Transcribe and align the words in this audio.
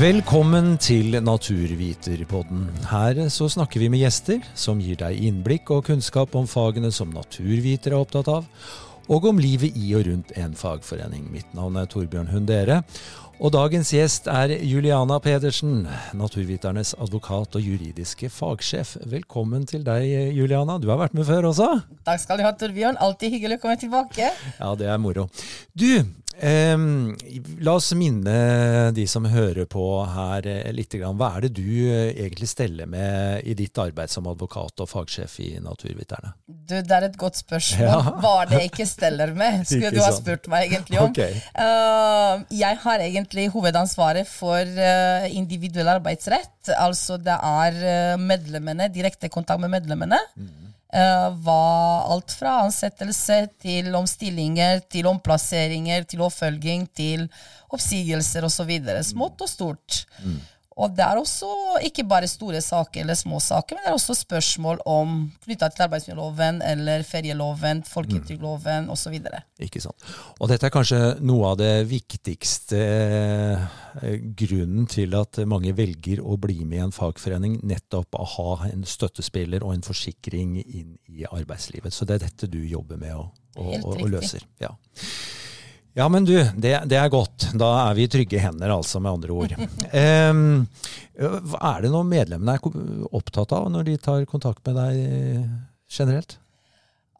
Velkommen 0.00 0.78
til 0.80 1.18
Naturviterpodden. 1.20 2.62
Her 2.88 3.18
så 3.28 3.50
snakker 3.52 3.82
vi 3.82 3.90
med 3.92 4.00
gjester 4.00 4.38
som 4.56 4.78
gir 4.80 4.96
deg 4.96 5.18
innblikk 5.28 5.68
og 5.74 5.82
kunnskap 5.90 6.32
om 6.40 6.46
fagene 6.48 6.88
som 6.88 7.10
naturvitere 7.12 7.92
er 7.92 8.00
opptatt 8.00 8.30
av, 8.32 8.46
og 9.12 9.26
om 9.28 9.42
livet 9.42 9.76
i 9.76 9.90
og 9.98 10.06
rundt 10.08 10.32
en 10.40 10.54
fagforening. 10.56 11.26
Mitt 11.34 11.52
navn 11.52 11.76
er 11.76 11.90
Torbjørn 11.92 12.30
Hundere, 12.32 12.78
og 13.40 13.52
dagens 13.52 13.90
gjest 13.92 14.30
er 14.32 14.54
Juliana 14.64 15.18
Pedersen, 15.20 15.82
naturviternes 16.16 16.94
advokat 16.96 17.60
og 17.60 17.68
juridiske 17.68 18.32
fagsjef. 18.32 18.94
Velkommen 19.04 19.68
til 19.68 19.84
deg, 19.84 20.08
Juliana. 20.32 20.78
Du 20.80 20.88
har 20.88 21.02
vært 21.02 21.16
med 21.16 21.28
før 21.28 21.50
også? 21.50 21.68
Takk 22.08 22.24
skal 22.24 22.40
du 22.40 22.46
ha, 22.48 22.54
Torbjørn. 22.56 22.96
Alltid 23.04 23.36
hyggelig 23.36 23.60
å 23.60 23.64
komme 23.66 23.76
tilbake. 23.84 24.32
Ja, 24.56 24.72
det 24.80 24.88
er 24.92 25.00
moro. 25.00 25.28
Du, 25.76 26.04
Um, 26.40 27.16
la 27.60 27.74
oss 27.76 27.90
minne 27.92 28.90
de 28.96 29.04
som 29.10 29.26
hører 29.28 29.66
på 29.68 29.84
her 30.08 30.46
eh, 30.48 30.70
litt. 30.72 30.94
Hva 30.96 31.28
er 31.36 31.44
det 31.44 31.50
du 31.58 31.66
eh, 31.84 32.14
egentlig 32.14 32.48
steller 32.48 32.88
med 32.88 33.44
i 33.44 33.52
ditt 33.58 33.76
arbeid 33.80 34.12
som 34.12 34.28
advokat 34.30 34.80
og 34.80 34.88
fagsjef 34.88 35.36
i 35.44 35.50
Naturviterne? 35.60 36.32
Du, 36.48 36.78
Det 36.80 36.96
er 36.96 37.08
et 37.10 37.18
godt 37.20 37.42
spørsmål. 37.42 37.84
Ja. 37.84 38.14
Hva 38.22 38.32
er 38.40 38.50
det 38.50 38.62
jeg 38.62 38.72
ikke 38.72 38.88
steller 38.88 39.34
med, 39.36 39.60
skulle 39.68 39.92
du 39.92 40.00
ha 40.00 40.14
spurt 40.16 40.48
meg 40.52 40.70
egentlig 40.70 41.02
om. 41.02 41.12
Okay. 41.12 41.36
Uh, 41.52 42.40
jeg 42.56 42.80
har 42.86 43.04
egentlig 43.04 43.46
hovedansvaret 43.52 44.30
for 44.30 44.80
uh, 44.80 45.28
individuell 45.28 45.92
arbeidsrett. 45.98 46.72
Altså 46.78 47.20
det 47.20 47.36
er 47.36 48.16
medlemmene, 48.20 48.88
direkte 48.92 49.28
kontakt 49.32 49.60
med 49.60 49.72
medlemmene. 49.76 50.18
Mm. 50.36 50.69
Uh, 50.90 51.30
var 51.46 52.08
alt 52.10 52.32
fra 52.34 52.56
ansettelse 52.64 53.44
til 53.62 53.94
omstillinger, 53.94 54.80
til 54.90 55.06
omplasseringer, 55.06 56.02
til 56.10 56.24
oppfølging, 56.26 56.88
til 56.90 57.28
oppsigelser 57.70 58.46
osv. 58.48 58.72
Smått 59.06 59.44
og 59.46 59.52
stort. 59.52 60.00
Mm. 60.24 60.40
Og 60.78 60.92
det 60.94 61.02
er 61.02 61.18
også 61.18 61.48
ikke 61.84 62.04
bare 62.08 62.28
store 62.30 62.60
saker 62.62 63.02
eller 63.02 63.16
små 63.18 63.40
saker, 63.42 63.76
men 63.76 63.84
det 63.84 63.90
er 63.90 63.96
også 63.96 64.14
spørsmål 64.20 64.78
om 64.88 65.16
knytta 65.42 65.68
til 65.74 65.84
arbeidsmiljøloven 65.86 66.60
eller 66.62 67.02
ferieloven, 67.06 67.82
folketrygdloven 67.88 68.86
mm. 68.86 68.92
osv. 68.94 69.16
Ikke 69.66 69.82
sant. 69.82 70.06
Og 70.38 70.48
dette 70.52 70.68
er 70.68 70.74
kanskje 70.74 71.00
noe 71.26 71.50
av 71.50 71.58
det 71.60 71.72
viktigste 71.90 72.80
eh, 72.80 74.14
grunnen 74.38 74.86
til 74.90 75.18
at 75.18 75.42
mange 75.50 75.74
velger 75.76 76.22
å 76.22 76.38
bli 76.40 76.62
med 76.62 76.78
i 76.78 76.84
en 76.86 76.94
fagforening, 76.94 77.58
nettopp 77.66 78.16
å 78.16 78.30
ha 78.36 78.48
en 78.70 78.86
støttespiller 78.86 79.66
og 79.66 79.74
en 79.74 79.84
forsikring 79.84 80.56
inn 80.62 80.94
i 81.10 81.26
arbeidslivet. 81.26 81.92
Så 81.92 82.06
det 82.06 82.20
er 82.20 82.28
dette 82.28 82.48
du 82.50 82.60
jobber 82.62 83.00
med 83.00 83.18
og, 83.18 83.34
og, 83.58 83.74
og, 83.82 83.92
og 83.98 84.08
løser. 84.14 84.46
Ja. 84.62 84.76
Ja, 85.98 86.06
men 86.08 86.24
du, 86.24 86.36
det, 86.56 86.74
det, 86.86 86.96
er 86.96 87.10
godt. 87.10 87.48
Da 87.58 87.70
er 87.88 87.96
vi 87.98 88.06
i 88.06 88.10
trygge 88.10 88.40
hender, 88.42 88.70
altså, 88.76 89.00
med 89.02 89.18
andre 89.18 89.34
ord. 89.34 89.56
Um, 89.90 90.68
er 91.20 91.82
det 91.82 91.90
noe 91.92 92.06
medlemmene 92.06 92.54
er 92.56 93.08
opptatt 93.12 93.50
av 93.52 93.66
når 93.74 93.88
de 93.90 93.96
tar 94.00 94.22
kontakt 94.30 94.62
med 94.64 94.78
deg 94.78 95.00
generelt? 95.90 96.38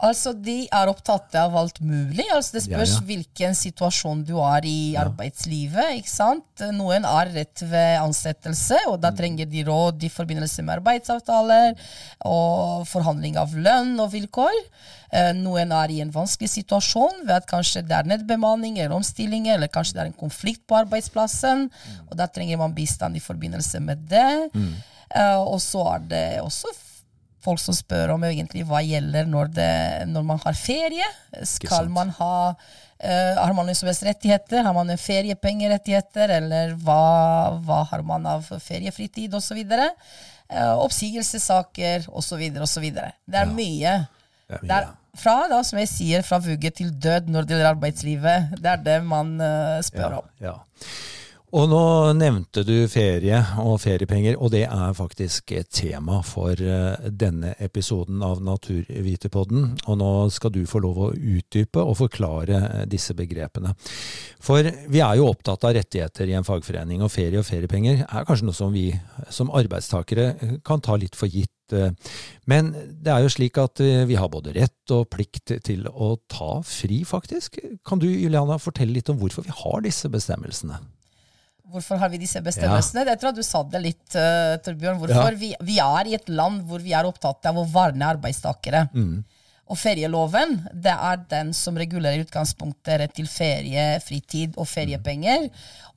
Altså, 0.06 0.32
De 0.32 0.64
er 0.64 0.90
opptatt 0.90 1.34
av 1.36 1.56
alt 1.60 1.80
mulig. 1.84 2.24
Altså, 2.32 2.56
det 2.56 2.64
spørs 2.64 2.94
ja, 2.94 3.00
ja. 3.00 3.06
hvilken 3.08 3.56
situasjon 3.58 4.22
du 4.28 4.36
er 4.40 4.66
i 4.68 4.94
ja. 4.94 5.04
arbeidslivet. 5.04 5.98
ikke 6.00 6.12
sant? 6.12 6.64
Noen 6.76 7.04
er 7.08 7.32
rett 7.34 7.64
ved 7.68 7.98
ansettelse, 8.00 8.78
og 8.88 9.00
da 9.02 9.12
mm. 9.12 9.18
trenger 9.20 9.50
de 9.50 9.66
råd 9.68 10.06
i 10.06 10.12
forbindelse 10.12 10.64
med 10.64 10.78
arbeidsavtaler 10.78 11.76
og 12.28 12.88
forhandling 12.88 13.36
av 13.40 13.52
lønn 13.56 13.94
og 14.00 14.12
vilkår. 14.14 14.56
Eh, 15.10 15.32
noen 15.36 15.72
er 15.74 15.92
i 15.92 16.00
en 16.04 16.12
vanskelig 16.14 16.52
situasjon 16.52 17.24
ved 17.24 17.34
at 17.40 17.48
kanskje 17.50 17.82
det 17.84 17.96
er 17.96 18.10
nedbemanning 18.12 18.78
eller 18.78 18.94
omstillinger, 18.96 19.56
eller 19.58 19.72
kanskje 19.72 19.98
det 19.98 20.04
er 20.04 20.12
en 20.12 20.20
konflikt 20.20 20.62
på 20.70 20.78
arbeidsplassen, 20.80 21.66
mm. 21.69 22.04
og 22.08 22.14
da 22.20 22.28
trenger 22.30 22.60
man 22.60 22.76
bistand 22.76 23.19
i 23.19 23.25
forbindelse 23.25 23.82
med 23.84 24.06
det. 24.10 24.30
Mm. 24.54 24.78
Uh, 25.10 25.41
og 25.42 25.58
så 25.58 25.82
er 25.96 26.06
det 26.06 26.26
også 26.38 26.70
folk 27.44 27.60
som 27.62 27.76
spør 27.76 28.14
om 28.14 28.24
egentlig 28.28 28.64
hva 28.68 28.82
gjelder 28.84 29.28
når, 29.30 29.50
det, 29.56 29.72
når 30.10 30.28
man 30.28 30.40
har 30.44 30.58
ferie. 30.58 31.08
Skal 31.48 31.88
man 31.92 32.12
ha 32.18 32.34
uh, 32.52 33.34
Har 33.40 33.54
man 33.56 33.70
rettigheter? 33.70 34.62
Har 34.66 34.76
man 34.76 34.92
feriepengerettigheter? 34.98 36.34
Eller 36.40 36.74
hva, 36.84 37.58
hva 37.64 37.82
har 37.90 38.04
man 38.06 38.26
av 38.26 38.48
feriefritid 38.60 39.34
osv.? 39.34 39.60
Uh, 40.50 40.76
oppsigelsessaker 40.82 42.08
osv. 42.08 42.46
osv. 42.60 42.88
Det 42.90 43.42
er 43.42 43.46
ja. 43.46 43.52
mye. 43.54 43.94
Det 44.46 44.56
er 44.56 44.64
mye. 44.64 44.68
Det 44.68 44.80
er 44.80 44.90
fra, 45.20 45.36
da, 45.50 45.62
som 45.66 45.80
jeg 45.80 45.90
sier, 45.90 46.26
fra 46.26 46.38
vugge 46.42 46.70
til 46.74 46.92
død 46.94 47.30
når 47.32 47.46
det 47.46 47.56
gjelder 47.56 47.72
arbeidslivet. 47.72 48.52
Det 48.60 48.74
er 48.74 48.84
det 48.84 48.98
man 49.06 49.32
uh, 49.42 49.80
spør 49.86 50.06
ja, 50.06 50.20
om. 50.20 50.28
Ja. 50.42 50.54
Og 51.50 51.66
nå 51.66 51.83
nevnte 52.15 52.62
du 52.62 52.84
ferie 52.87 53.41
og 53.59 53.81
feriepenger, 53.83 54.37
og 54.38 54.53
det 54.55 54.62
er 54.69 54.93
faktisk 54.94 55.50
et 55.59 55.66
tema 55.75 56.21
for 56.22 56.55
eh, 56.55 57.09
denne 57.11 57.56
episoden 57.59 58.21
av 58.22 58.38
Naturvitepodden. 58.47 59.65
Og 59.91 59.99
nå 59.99 60.11
skal 60.31 60.55
du 60.55 60.61
få 60.71 60.78
lov 60.84 61.00
å 61.03 61.09
utdype 61.11 61.83
og 61.83 61.97
forklare 62.05 62.61
eh, 62.69 62.84
disse 62.91 63.16
begrepene. 63.19 63.72
For 64.38 64.62
vi 64.62 65.03
er 65.03 65.19
jo 65.19 65.27
opptatt 65.33 65.66
av 65.66 65.75
rettigheter 65.75 66.31
i 66.31 66.37
en 66.38 66.47
fagforening, 66.47 67.03
og 67.03 67.11
ferie 67.11 67.43
og 67.43 67.49
feriepenger 67.49 68.05
er 68.06 68.28
kanskje 68.28 68.47
noe 68.47 68.61
som 68.61 68.71
vi 68.71 68.87
som 69.34 69.50
arbeidstakere 69.50 70.61
kan 70.62 70.87
ta 70.87 70.94
litt 71.03 71.19
for 71.19 71.27
gitt. 71.27 71.50
Men 72.50 72.72
det 72.75 73.11
er 73.15 73.22
jo 73.22 73.31
slik 73.31 73.59
at 73.62 73.78
vi 73.78 74.17
har 74.19 74.31
både 74.31 74.56
rett 74.56 74.94
og 74.94 75.05
plikt 75.12 75.53
til 75.67 75.84
å 75.87 76.17
ta 76.31 76.56
fri, 76.67 77.05
faktisk. 77.06 77.61
Kan 77.87 78.03
du 78.03 78.09
Juliana, 78.11 78.59
fortelle 78.59 78.97
litt 78.97 79.11
om 79.11 79.21
hvorfor 79.21 79.47
vi 79.47 79.55
har 79.55 79.87
disse 79.87 80.11
bestemmelsene? 80.11 80.81
Hvorfor 81.70 82.00
har 82.03 82.10
vi 82.12 82.20
disse 82.22 82.42
bestemmelsene? 82.44 83.04
Ja. 83.04 83.14
Jeg 83.14 83.22
tror 83.22 83.34
du 83.36 83.42
sa 83.47 83.62
det 83.72 83.82
litt, 83.84 84.06
uh, 84.14 84.56
Torbjørn. 84.64 84.98
Hvorfor? 85.03 85.34
Ja. 85.34 85.41
Vi, 85.41 85.53
vi, 85.66 85.76
er 85.82 86.10
i 86.10 86.16
et 86.19 86.31
land 86.32 86.64
hvor 86.69 86.82
vi 86.84 86.94
er 86.97 87.08
opptatt 87.08 87.47
av 87.50 87.60
å 87.60 87.66
varne 87.70 88.08
arbeidstakere. 88.16 88.88
Mm. 88.94 89.20
Og 89.70 89.78
ferieloven 89.78 90.56
det 90.75 90.92
er 90.92 91.22
den 91.31 91.53
som 91.54 91.78
regulerer 91.78 92.25
utgangspunktet 92.25 93.04
rett 93.04 93.14
til 93.14 93.28
ferie, 93.31 94.00
fritid 94.03 94.58
og 94.58 94.66
feriepenger. 94.66 95.47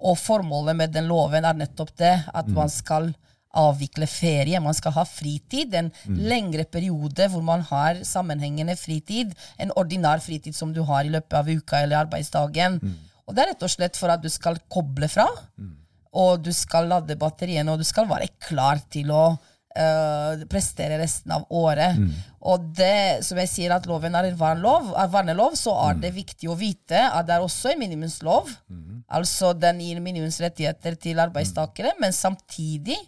Og 0.05 0.17
formålet 0.21 0.77
med 0.77 0.93
den 0.93 1.09
loven 1.09 1.47
er 1.47 1.57
nettopp 1.57 1.95
det 1.97 2.15
at 2.29 2.49
mm. 2.49 2.57
man 2.57 2.69
skal 2.69 3.09
avvikle 3.53 4.07
ferie. 4.09 4.61
Man 4.61 4.77
skal 4.77 4.95
ha 4.95 5.05
fritid, 5.05 5.73
en 5.77 5.89
mm. 5.93 6.19
lengre 6.29 6.65
periode 6.69 7.27
hvor 7.29 7.43
man 7.45 7.65
har 7.69 8.01
sammenhengende 8.07 8.75
fritid. 8.77 9.33
En 9.61 9.73
ordinær 9.77 10.21
fritid 10.25 10.57
som 10.57 10.73
du 10.73 10.83
har 10.87 11.05
i 11.05 11.13
løpet 11.13 11.37
av 11.37 11.49
uka 11.49 11.81
eller 11.81 12.05
arbeidsdagen. 12.05 12.79
Mm. 12.81 12.95
Og 13.27 13.35
det 13.35 13.43
er 13.43 13.53
rett 13.53 13.65
og 13.65 13.71
slett 13.71 13.97
for 13.99 14.11
at 14.13 14.23
du 14.23 14.29
skal 14.31 14.59
koble 14.71 15.07
fra, 15.11 15.29
mm. 15.57 15.73
og 16.19 16.43
du 16.43 16.51
skal 16.55 16.89
lade 16.91 17.17
batteriene, 17.19 17.71
og 17.71 17.81
du 17.81 17.87
skal 17.87 18.09
være 18.09 18.33
klar 18.43 18.81
til 18.91 19.13
å 19.15 19.25
uh, 19.33 20.43
prestere 20.51 20.99
resten 21.01 21.33
av 21.35 21.45
året. 21.53 21.97
Mm. 21.99 22.11
Og 22.51 22.67
det, 22.75 23.23
som 23.25 23.39
jeg 23.39 23.51
sier 23.51 23.75
at 23.75 23.87
loven 23.89 24.15
er 24.19 24.27
en 24.29 24.39
vernelov, 24.39 24.91
er 24.99 25.11
vernelov 25.13 25.57
så 25.59 25.75
er 25.87 25.97
mm. 25.97 26.03
det 26.03 26.13
viktig 26.17 26.51
å 26.51 26.57
vite 26.59 27.05
at 27.07 27.27
det 27.27 27.37
er 27.37 27.45
også 27.45 27.73
en 27.73 27.83
minimumslov. 27.83 28.51
Mm. 28.67 29.03
Altså 29.19 29.53
den 29.57 29.81
gir 29.85 30.01
minimumsrettigheter 30.03 30.97
til 30.99 31.21
arbeidstakere, 31.23 31.95
men 32.01 32.15
samtidig 32.15 32.99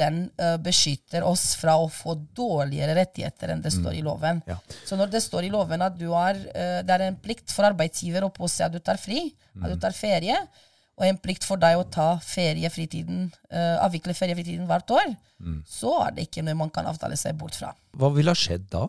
den 0.00 0.22
uh, 0.40 0.56
beskytter 0.62 1.24
oss 1.26 1.52
fra 1.60 1.76
å 1.80 1.86
få 1.92 2.16
dårligere 2.36 2.96
rettigheter 2.98 3.54
enn 3.54 3.62
det 3.64 3.72
står 3.74 3.98
i 3.98 4.02
mm. 4.02 4.06
loven. 4.08 4.40
Ja. 4.48 4.56
Så 4.88 4.98
når 4.98 5.12
det 5.12 5.22
står 5.24 5.46
i 5.46 5.52
loven 5.52 5.84
at 5.86 6.00
har, 6.00 6.40
uh, 6.40 6.80
det 6.86 6.96
er 6.96 7.06
en 7.06 7.20
plikt 7.20 7.52
for 7.54 7.68
arbeidsgiver 7.68 8.26
å 8.26 8.32
påse 8.34 8.64
at 8.66 8.74
du 8.74 8.80
tar 8.82 9.00
fri, 9.00 9.28
mm. 9.30 9.62
at 9.62 9.68
du 9.68 9.76
mm. 9.76 9.84
tar 9.84 9.96
ferie, 9.96 10.40
og 11.00 11.06
en 11.06 11.20
plikt 11.20 11.46
for 11.48 11.60
deg 11.60 11.78
å 11.80 11.86
ta 11.88 12.10
feriefritiden, 12.24 13.30
uh, 13.52 13.76
avvikle 13.86 14.16
feriefritiden 14.16 14.66
hvert 14.68 14.92
år, 14.92 15.14
mm. 15.40 15.62
så 15.68 15.94
er 16.04 16.16
det 16.16 16.28
ikke 16.28 16.44
noe 16.44 16.58
man 16.60 16.72
kan 16.74 16.88
avtale 16.90 17.16
seg 17.20 17.38
bort 17.40 17.56
fra. 17.56 17.72
Hva 17.96 18.12
ville 18.12 18.32
ha 18.32 18.36
skjedd 18.36 18.68
da? 18.72 18.84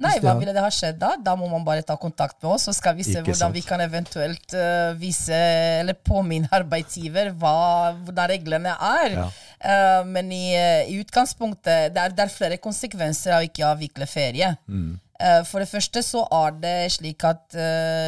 Nei, 0.00 0.14
hva 0.24 0.32
ville 0.38 0.54
det 0.56 0.62
ha 0.64 0.70
skjedd 0.72 0.96
da? 1.02 1.10
Da 1.20 1.34
må 1.36 1.46
man 1.50 1.64
bare 1.66 1.84
ta 1.84 1.98
kontakt 2.00 2.38
med 2.40 2.54
oss, 2.54 2.64
så 2.64 2.72
skal 2.72 2.94
vi 2.96 3.04
se 3.04 3.18
Ikke 3.18 3.28
hvordan 3.28 3.50
sant. 3.50 3.56
vi 3.58 3.62
kan 3.66 3.82
eventuelt 3.84 4.54
uh, 4.56 4.96
vise 4.96 5.36
eller 5.82 5.98
påminne 6.00 6.48
arbeidsgiver 6.52 7.28
hva, 7.36 7.92
hvordan 8.00 8.30
reglene 8.32 8.72
er. 8.72 9.16
Ja. 9.18 9.26
Uh, 9.62 10.08
men 10.08 10.32
i, 10.32 10.46
uh, 10.56 10.88
i 10.88 10.96
utgangspunktet 11.02 11.92
det 11.92 12.04
er, 12.06 12.14
det 12.16 12.24
er, 12.24 12.32
flere 12.32 12.58
konsekvenser 12.62 13.36
av 13.36 13.44
ikke 13.44 13.66
å 13.66 13.72
avvikle 13.74 14.08
ferie. 14.08 14.54
Mm. 14.66 15.00
for 15.46 15.62
det 15.62 15.68
første 15.70 16.00
så 16.02 16.24
er 16.34 16.54
det 16.58 16.78
slik 16.90 17.22
at 17.28 17.54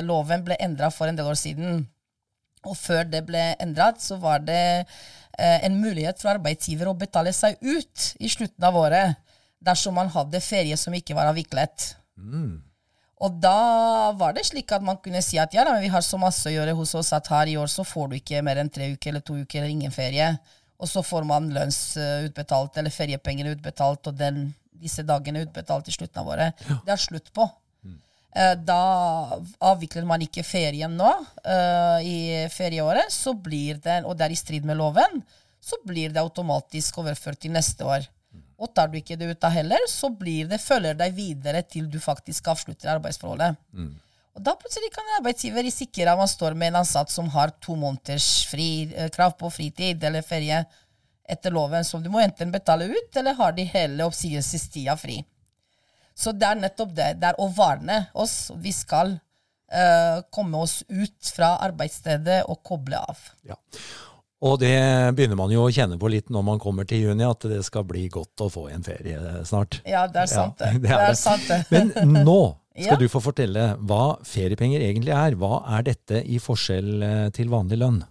loven 0.02 0.40
ble 0.42 0.56
endra 0.58 0.88
for 0.90 1.06
en 1.06 1.14
del 1.14 1.28
år 1.30 1.38
siden. 1.38 1.84
Og 2.66 2.74
før 2.74 3.04
det 3.06 3.20
ble 3.28 3.52
endret, 3.62 4.00
så 4.02 4.16
var 4.18 4.42
det 4.42 4.88
en 5.38 5.76
mulighet 5.78 6.18
for 6.18 6.32
arbeidsgiver 6.32 6.90
å 6.90 6.96
betale 6.98 7.30
seg 7.36 7.60
ut 7.62 8.08
i 8.18 8.32
slutten 8.32 8.66
av 8.66 8.80
året 8.80 9.23
dersom 9.64 9.96
man 9.98 10.12
hadde 10.12 10.42
ferie 10.44 10.76
som 10.80 10.94
ikke 10.96 11.16
var 11.16 11.30
avviklet. 11.30 11.94
Mm. 12.18 12.62
Og 13.24 13.38
da 13.40 14.12
var 14.18 14.34
det 14.36 14.44
slik 14.48 14.72
at 14.74 14.84
man 14.84 14.98
kunne 15.02 15.22
si 15.24 15.38
at 15.40 15.54
ja, 15.54 15.64
vi 15.80 15.90
har 15.92 16.04
så 16.04 16.18
masse 16.20 16.48
å 16.50 16.52
gjøre 16.52 16.74
hos 16.76 16.92
oss 16.98 17.12
at 17.16 17.30
her 17.32 17.50
i 17.50 17.56
år 17.60 17.70
så 17.72 17.86
får 17.86 18.10
du 18.10 18.18
ikke 18.18 18.42
mer 18.44 18.60
enn 18.60 18.72
tre 18.72 18.90
uker 18.92 19.12
eller 19.12 19.24
to 19.24 19.38
uker 19.38 19.62
eller 19.62 19.72
ingen 19.72 19.94
ferie. 19.94 20.34
Og 20.82 20.90
så 20.90 21.04
får 21.06 21.24
man 21.28 21.52
lønnsutbetalt 21.54 22.80
eller 22.80 22.92
feriepengene 22.92 23.54
utbetalt, 23.54 24.10
og 24.10 24.18
den, 24.18 24.48
disse 24.82 25.04
dagene 25.06 25.44
utbetalt 25.46 25.88
i 25.88 25.94
slutten 25.94 26.20
av 26.20 26.32
året. 26.34 26.64
Ja. 26.68 26.80
Det 26.84 26.94
er 26.96 27.04
slutt 27.04 27.30
på. 27.36 27.46
Mm. 27.86 27.94
Eh, 28.34 28.56
da 28.66 28.80
avvikler 29.70 30.04
man 30.08 30.24
ikke 30.26 30.44
ferien 30.44 30.98
nå 30.98 31.12
uh, 31.14 32.00
i 32.02 32.44
ferieåret, 32.52 33.14
så 33.14 33.32
blir 33.38 33.78
det, 33.84 34.02
og 34.02 34.18
det 34.18 34.26
er 34.26 34.34
i 34.34 34.40
strid 34.42 34.66
med 34.66 34.80
loven, 34.82 35.22
så 35.64 35.78
blir 35.86 36.12
det 36.12 36.20
automatisk 36.20 36.98
overført 37.00 37.40
til 37.46 37.54
neste 37.54 37.86
år. 37.86 38.04
Og 38.58 38.70
tar 38.74 38.90
du 38.90 38.98
ikke 39.00 39.16
det 39.18 39.32
ut 39.32 39.40
da 39.42 39.50
heller, 39.50 39.82
så 39.90 40.10
blir 40.14 40.48
det, 40.50 40.62
følger 40.62 40.96
deg 40.98 41.14
videre 41.16 41.62
til 41.66 41.88
du 41.90 41.98
faktisk 42.02 42.52
avslutter 42.52 42.92
arbeidsforholdet. 42.94 43.58
Mm. 43.74 43.92
Og 44.34 44.42
da 44.42 44.54
plutselig 44.58 44.90
kan 44.94 45.06
en 45.06 45.18
arbeidsgiver 45.20 45.62
risikere 45.66 46.14
at 46.14 46.18
man 46.18 46.30
står 46.30 46.56
med 46.58 46.72
en 46.72 46.80
ansatt 46.82 47.10
som 47.10 47.28
har 47.34 47.54
to 47.62 47.76
måneders 47.78 48.46
fri, 48.50 48.86
eh, 48.90 49.10
krav 49.14 49.36
på 49.38 49.50
fritid 49.50 50.02
eller 50.06 50.26
ferie 50.26 50.64
etter 51.30 51.54
loven, 51.54 51.84
som 51.86 52.02
du 52.02 52.10
må 52.12 52.20
enten 52.20 52.50
betale 52.52 52.88
ut, 52.90 53.16
eller 53.16 53.38
har 53.38 53.54
de 53.56 53.64
hele 53.64 54.06
oppsigelsestida 54.06 54.96
fri. 55.00 55.22
Så 56.14 56.34
det 56.36 56.46
er 56.46 56.58
nettopp 56.60 56.92
det. 56.94 57.12
Det 57.18 57.30
er 57.30 57.38
å 57.40 57.48
varne 57.50 58.04
oss. 58.12 58.52
Vi 58.60 58.70
skal 58.74 59.16
uh, 59.16 60.18
komme 60.34 60.60
oss 60.62 60.82
ut 60.88 61.30
fra 61.34 61.54
arbeidsstedet 61.64 62.42
og 62.50 62.60
koble 62.66 63.00
av. 63.00 63.22
Ja. 63.48 63.56
Og 64.44 64.58
det 64.60 64.76
begynner 65.16 65.38
man 65.40 65.52
jo 65.52 65.62
å 65.64 65.72
kjenne 65.72 65.96
på 66.00 66.10
litt 66.12 66.28
når 66.32 66.44
man 66.44 66.60
kommer 66.60 66.84
til 66.88 67.06
juni, 67.06 67.24
at 67.24 67.46
det 67.48 67.62
skal 67.64 67.86
bli 67.88 68.04
godt 68.12 68.44
å 68.44 68.50
få 68.52 68.66
en 68.74 68.84
ferie 68.84 69.20
snart. 69.48 69.80
Ja, 69.88 70.04
det 70.10 70.26
er 70.26 70.30
sant, 70.30 70.60
ja, 70.60 70.74
det. 70.74 70.80
det, 70.84 70.90
er 70.90 71.00
det. 71.00 71.12
Er 71.14 71.20
sant 71.20 71.46
det. 71.48 71.60
Men 71.72 72.24
nå 72.26 72.40
skal 72.74 72.96
ja. 72.96 72.98
du 73.00 73.06
få 73.08 73.22
fortelle 73.24 73.70
hva 73.88 74.02
feriepenger 74.28 74.84
egentlig 74.84 75.14
er. 75.16 75.38
Hva 75.40 75.62
er 75.78 75.86
dette 75.86 76.20
i 76.28 76.40
forskjell 76.42 77.06
eh, 77.06 77.30
til 77.36 77.48
vanlig 77.52 77.80
lønn? 77.80 78.02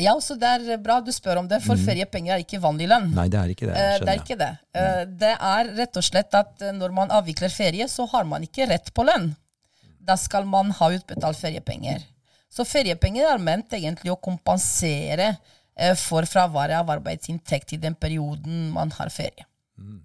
Ja, 0.00 0.16
så 0.20 0.34
Det 0.36 0.48
er 0.48 0.80
bra 0.82 0.98
du 1.00 1.12
spør 1.14 1.40
om 1.40 1.46
det, 1.48 1.60
for 1.64 1.78
mm. 1.78 1.84
feriepenger 1.86 2.34
er 2.34 2.44
ikke 2.44 2.60
vanlig 2.60 2.88
lønn. 2.90 3.10
Nei, 3.16 3.28
Det 3.32 3.38
er 3.40 3.52
ikke 3.52 3.68
det. 3.68 3.76
Uh, 3.76 3.94
det 4.00 4.12
er 4.12 4.22
ikke 4.22 4.38
det. 4.40 4.50
Uh, 4.76 5.02
det 5.24 5.32
er 5.34 5.70
rett 5.78 6.00
og 6.00 6.04
slett 6.04 6.36
at 6.36 6.66
når 6.76 6.96
man 6.96 7.12
avvikler 7.16 7.52
ferie, 7.52 7.86
så 7.88 8.08
har 8.12 8.28
man 8.28 8.44
ikke 8.44 8.68
rett 8.72 8.92
på 8.96 9.04
lønn. 9.06 9.30
Da 10.06 10.16
skal 10.20 10.48
man 10.48 10.72
ha 10.76 10.90
utbetalt 10.96 11.40
feriepenger. 11.40 12.04
Så 12.52 12.64
feriepenger 12.64 13.28
er 13.28 13.42
ment 13.42 13.72
egentlig 13.76 14.12
å 14.12 14.20
kompensere 14.20 15.34
for 16.00 16.24
fraværet 16.28 16.78
av 16.78 16.90
arbeidsinntekt 16.96 17.74
i 17.76 17.80
den 17.82 17.94
perioden 17.94 18.70
man 18.72 18.92
har 18.96 19.10
ferie. 19.12 19.44
Mm. 19.76 20.02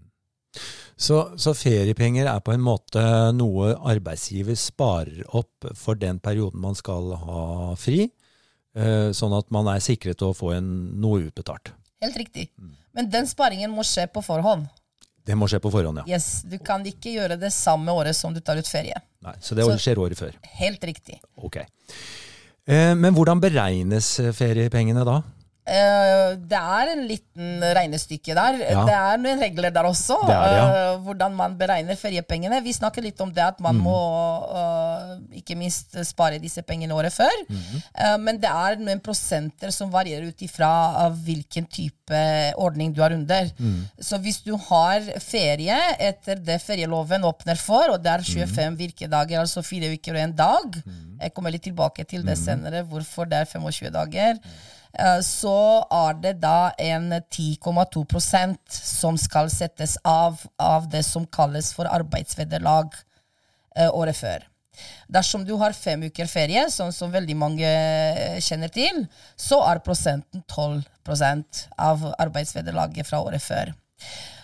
Så, 1.01 1.31
så, 1.39 1.53
feriepenger 1.55 2.27
er 2.27 2.41
på 2.43 2.51
en 2.53 2.61
måte 2.61 3.01
noe 3.33 3.71
arbeidsgiver 3.89 4.57
sparer 4.59 5.23
opp 5.31 5.71
for 5.79 5.97
den 5.97 6.19
perioden 6.21 6.61
man 6.61 6.75
skal 6.77 7.15
ha 7.23 7.45
fri, 7.79 8.09
Eh, 8.71 9.09
sånn 9.11 9.33
at 9.35 9.49
man 9.51 9.67
er 9.67 9.81
sikret 9.83 10.21
å 10.23 10.31
få 10.35 10.53
en, 10.55 10.67
noe 11.03 11.25
utbetalt. 11.25 11.73
Helt 12.01 12.15
riktig. 12.17 12.47
Men 12.95 13.09
den 13.11 13.27
sparingen 13.27 13.73
må 13.73 13.83
skje 13.87 14.07
på 14.11 14.23
forhånd. 14.23 14.69
Det 15.27 15.35
må 15.37 15.45
skje 15.51 15.59
på 15.61 15.69
forhånd, 15.73 16.01
ja. 16.01 16.15
Yes, 16.15 16.41
Du 16.47 16.57
kan 16.57 16.85
ikke 16.87 17.11
gjøre 17.13 17.37
det 17.39 17.51
samme 17.53 17.93
året 17.93 18.15
som 18.17 18.33
du 18.33 18.39
tar 18.41 18.57
ut 18.57 18.67
ferie. 18.67 18.95
Nei, 19.21 19.35
Så 19.39 19.55
det 19.55 19.67
så, 19.67 19.75
skjer 19.77 19.99
året 20.01 20.17
før? 20.17 20.37
Helt 20.57 20.83
riktig. 20.87 21.19
Ok. 21.35 21.59
Eh, 22.65 22.95
men 22.95 23.13
hvordan 23.13 23.43
beregnes 23.43 24.15
feriepengene 24.33 25.03
da? 25.05 25.19
Uh, 25.61 26.33
det 26.49 26.57
er 26.57 26.89
en 26.89 27.03
liten 27.05 27.61
regnestykke 27.77 28.33
der. 28.33 28.57
Ja. 28.63 28.85
Det 28.87 28.95
er 28.97 29.19
noen 29.21 29.43
regler 29.43 29.73
der 29.73 29.85
også. 29.85 30.17
Det 30.25 30.33
det, 30.33 30.55
ja. 30.57 30.63
uh, 30.95 31.03
hvordan 31.05 31.35
man 31.37 31.57
beregner 31.59 31.99
feriepengene. 31.99 32.63
Vi 32.65 32.73
snakker 32.73 33.05
litt 33.05 33.21
om 33.21 33.29
det 33.33 33.43
at 33.45 33.61
man 33.61 33.77
mm. 33.77 33.83
må 33.85 33.99
uh, 34.49 35.13
ikke 35.37 35.55
minst 35.59 35.93
spare 36.09 36.41
disse 36.41 36.65
pengene 36.65 36.97
året 36.97 37.13
før. 37.13 37.33
Mm. 37.51 37.81
men 38.23 38.37
det 38.41 38.49
er 38.49 38.77
noen 38.81 38.99
prosenter 39.03 39.71
som 39.73 39.91
varierer 39.93 40.31
ut 40.31 40.41
ifra 40.43 41.09
hvilken 41.25 41.67
type 41.69 42.21
ordning 42.59 42.93
du 42.95 43.01
er 43.05 43.15
under. 43.15 43.49
Mm. 43.59 43.85
Så 44.01 44.19
hvis 44.23 44.41
du 44.45 44.53
har 44.69 45.05
ferie 45.23 45.77
etter 46.01 46.41
det 46.41 46.57
ferieloven 46.63 47.25
åpner 47.27 47.59
for, 47.59 47.93
og 47.93 48.01
det 48.03 48.11
er 48.11 48.25
25 48.25 48.49
mhm. 48.49 48.77
virkedager, 48.79 49.39
altså 49.39 49.63
fire 49.65 49.93
uker 49.93 50.17
og 50.17 50.25
en 50.25 50.35
dag 50.35 50.81
mhm. 50.81 51.07
Jeg 51.21 51.33
kommer 51.35 51.53
litt 51.53 51.61
tilbake 51.67 52.03
til 52.09 52.23
det 52.25 52.33
mhm. 52.33 52.43
senere, 52.43 52.83
hvorfor 52.89 53.29
det 53.29 53.43
er 53.43 53.49
25 53.49 53.91
dager. 53.93 54.39
Eh, 54.99 55.19
så 55.23 55.55
er 55.87 56.17
det 56.19 56.33
da 56.43 56.71
en 56.79 57.11
10,2% 57.13 58.79
som 58.81 59.19
skal 59.19 59.51
settes 59.53 59.97
av 60.03 60.41
av 60.59 60.89
det 60.91 61.03
som 61.07 61.27
kalles 61.27 61.71
for 61.75 61.87
arbeidsvederlag 61.87 62.95
eh, 63.77 63.87
året 63.87 64.17
før. 64.17 64.47
Dersom 65.11 65.43
du 65.45 65.53
har 65.59 65.75
fem 65.75 66.03
uker 66.07 66.27
ferie, 66.31 66.63
sånn 66.71 66.93
som 66.95 67.11
veldig 67.13 67.37
mange 67.37 67.67
eh, 67.67 68.39
kjenner 68.43 68.71
til, 68.73 69.05
så 69.35 69.61
er 69.67 69.83
prosenten 69.85 70.43
12% 70.47 71.65
av 71.79 72.05
arbeidsvederlaget 72.17 73.07
fra 73.07 73.21
året 73.23 73.43
før. 73.43 73.73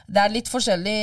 Det 0.07 0.21
er 0.23 0.31
litt 0.31 0.47
forskjellig 0.47 0.99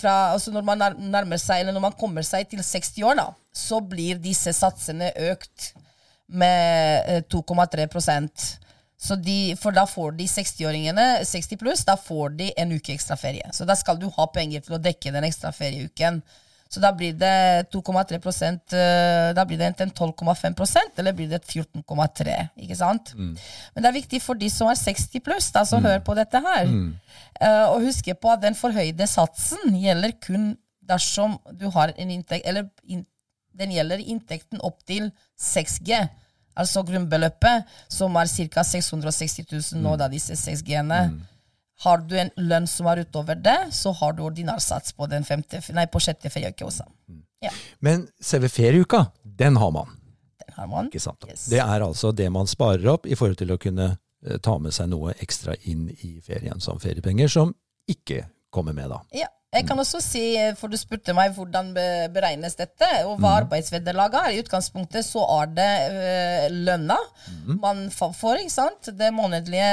fra 0.00 0.32
altså 0.32 0.50
Når 0.50 0.64
man 0.66 0.80
nærmer 1.12 1.38
seg, 1.38 1.60
eller 1.60 1.76
når 1.76 1.84
man 1.84 1.98
kommer 1.98 2.24
seg 2.26 2.48
til 2.50 2.58
60 2.64 3.04
år, 3.06 3.18
da, 3.20 3.28
så 3.54 3.78
blir 3.78 4.18
disse 4.18 4.50
satsene 4.56 5.12
økt 5.30 5.72
med 6.26 7.28
2,3 7.30 7.86
de, 8.98 9.54
for 9.60 9.74
da 9.74 9.86
får 9.86 10.16
de 10.18 10.26
60-åringene 10.26 11.06
60 11.24 11.60
pluss, 11.60 11.84
da 11.86 11.94
får 11.96 12.34
de 12.40 12.50
en 12.58 12.74
uke 12.74 12.92
ekstra 12.96 13.16
ferie. 13.16 13.46
Så 13.54 13.66
da 13.68 13.76
skal 13.78 13.98
du 14.00 14.08
ha 14.10 14.26
penger 14.34 14.64
til 14.66 14.74
å 14.74 14.82
dekke 14.82 15.14
den 15.14 15.26
ekstra 15.28 15.52
ferieuken. 15.54 16.20
Så 16.68 16.82
da 16.84 16.90
blir 16.92 17.14
det 17.16 17.70
2,3 17.72 18.18
eh, 18.76 19.30
Da 19.32 19.44
blir 19.48 19.56
det 19.56 19.70
enten 19.70 19.88
12,5% 19.88 21.00
eller 21.00 21.14
blir 21.16 21.30
det 21.30 21.40
14,3 21.40 22.34
ikke 22.60 22.76
sant? 22.76 23.14
Mm. 23.16 23.30
Men 23.72 23.84
det 23.84 23.88
er 23.88 23.96
viktig 23.96 24.20
for 24.20 24.36
de 24.36 24.50
som 24.52 24.68
er 24.68 24.76
60 24.76 25.24
pluss, 25.24 25.48
da, 25.54 25.64
som 25.64 25.80
mm. 25.80 25.88
hører 25.88 26.04
på 26.04 26.16
dette 26.18 26.42
her, 26.44 26.68
mm. 26.68 26.90
uh, 27.40 27.66
å 27.72 27.78
huske 27.80 28.12
på 28.12 28.34
at 28.34 28.44
den 28.44 28.58
forhøyde 28.58 29.08
satsen 29.08 29.78
gjelder 29.80 30.12
kun 30.20 30.50
dersom 30.88 31.38
du 31.56 31.68
har 31.72 31.94
en 31.96 32.12
inntekt 32.12 32.46
Eller 32.48 32.68
in, 32.84 33.06
den 33.56 33.72
gjelder 33.72 34.04
inntekten 34.04 34.60
opp 34.64 34.82
til 34.88 35.08
6G 35.40 36.04
altså 36.58 36.84
grunnbeløpet, 36.86 37.68
som 37.92 38.16
er 38.20 38.30
ca. 38.30 38.64
660 38.66 39.44
000 39.74 39.82
nå, 39.84 39.96
da 40.00 40.08
disse 40.12 40.36
6G-ene. 40.38 41.02
Mm. 41.12 41.20
Har 41.84 42.02
du 42.02 42.16
en 42.18 42.32
lønn 42.42 42.66
som 42.66 42.88
er 42.90 43.04
utover 43.06 43.38
det, 43.38 43.58
så 43.76 43.92
har 44.00 44.16
du 44.16 44.24
ordinarsats 44.26 44.96
på, 44.98 45.06
den 45.10 45.26
femte, 45.26 45.60
nei, 45.76 45.86
på 45.86 46.02
sjette 46.02 46.30
ferieuke 46.34 46.66
også. 46.66 46.88
Mm. 47.06 47.22
Ja. 47.46 47.54
Men 47.86 48.08
selve 48.20 48.50
ferieuka, 48.50 49.04
den 49.22 49.56
har 49.56 49.70
man. 49.70 49.94
Den 50.42 50.56
har 50.56 50.66
man. 50.66 50.90
Ikke 50.90 51.02
sant? 51.02 51.22
Yes. 51.30 51.46
Det 51.52 51.62
er 51.62 51.86
altså 51.86 52.10
det 52.12 52.26
man 52.34 52.50
sparer 52.50 52.86
opp 52.96 53.06
i 53.06 53.14
forhold 53.18 53.38
til 53.38 53.54
å 53.54 53.60
kunne 53.62 53.92
eh, 53.94 54.40
ta 54.42 54.56
med 54.58 54.74
seg 54.74 54.90
noe 54.90 55.14
ekstra 55.22 55.54
inn 55.70 55.86
i 56.02 56.18
ferien 56.24 56.58
som 56.60 56.82
feriepenger, 56.82 57.30
som 57.30 57.54
ikke 57.88 58.24
kommer 58.50 58.74
med 58.74 58.90
da. 58.90 59.02
Ja. 59.14 59.30
Jeg 59.48 59.64
kan 59.64 59.80
også 59.80 59.96
si, 60.04 60.20
for 60.60 60.68
du 60.68 60.76
spurte 60.76 61.14
meg 61.16 61.32
hvordan 61.32 61.70
beregnes 62.12 62.52
dette, 62.58 62.84
og 63.08 63.14
hva 63.16 63.38
arbeidsvederlaget 63.38 64.18
er. 64.20 64.34
I 64.34 64.42
utgangspunktet 64.42 65.06
så 65.06 65.22
er 65.38 65.54
det 65.56 65.68
øh, 65.88 66.56
lønna 66.66 66.98
mm. 66.98 67.54
man 67.62 67.80
får, 67.88 68.42
ikke 68.42 68.52
sant? 68.52 68.90
Det 68.98 69.08
månedlige 69.16 69.70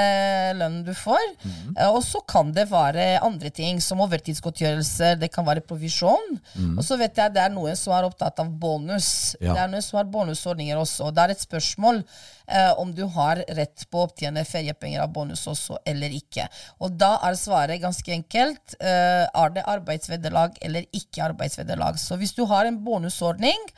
lønnen 0.55 0.85
du 0.87 0.93
får. 0.95 1.25
Mm. 1.43 1.73
Og 1.89 1.99
så 2.07 2.21
kan 2.23 2.53
det 2.55 2.69
være 2.71 3.19
andre 3.19 3.51
ting, 3.51 3.81
som 3.83 3.99
overtidsgodtgjørelser, 4.05 5.19
det 5.19 5.29
kan 5.35 5.43
være 5.43 5.65
provisjon. 5.67 6.39
Og 6.77 6.79
så 6.87 6.95
vet 7.01 7.19
jeg 7.19 7.35
det 7.35 7.43
er 7.43 7.51
noen 7.51 7.75
som 7.75 7.97
er 7.97 8.07
opptatt 8.07 8.39
av 8.45 8.55
bonus. 8.55 9.35
Det 9.41 9.51
er 9.51 9.67
noen 9.67 9.83
som 9.83 9.99
har 9.99 10.07
bonusordninger 10.07 10.79
også. 10.79 11.11
Det 11.11 11.25
er 11.25 11.35
et 11.35 11.43
spørsmål 11.43 11.99
eh, 12.47 12.71
om 12.79 12.95
du 12.95 13.03
har 13.11 13.43
rett 13.59 13.85
på 13.91 13.99
å 13.99 14.07
opptjene 14.07 14.45
feriepenger 14.47 15.03
av 15.03 15.11
bonus 15.15 15.43
også 15.51 15.81
eller 15.83 16.15
ikke. 16.15 16.47
Og 16.79 16.95
da 16.95 17.15
er 17.27 17.35
svaret 17.39 17.83
ganske 17.83 18.15
enkelt. 18.15 18.79
Eh, 18.79 19.25
er 19.27 19.55
det 19.55 19.64
arbeidsvederlag 19.69 20.57
eller 20.61 20.87
ikke 20.93 21.23
arbeidsvederlag? 21.29 21.99
Så 21.99 22.17
hvis 22.19 22.33
du 22.37 22.45
har 22.49 22.65
en 22.65 22.81
bonusordning 22.85 23.69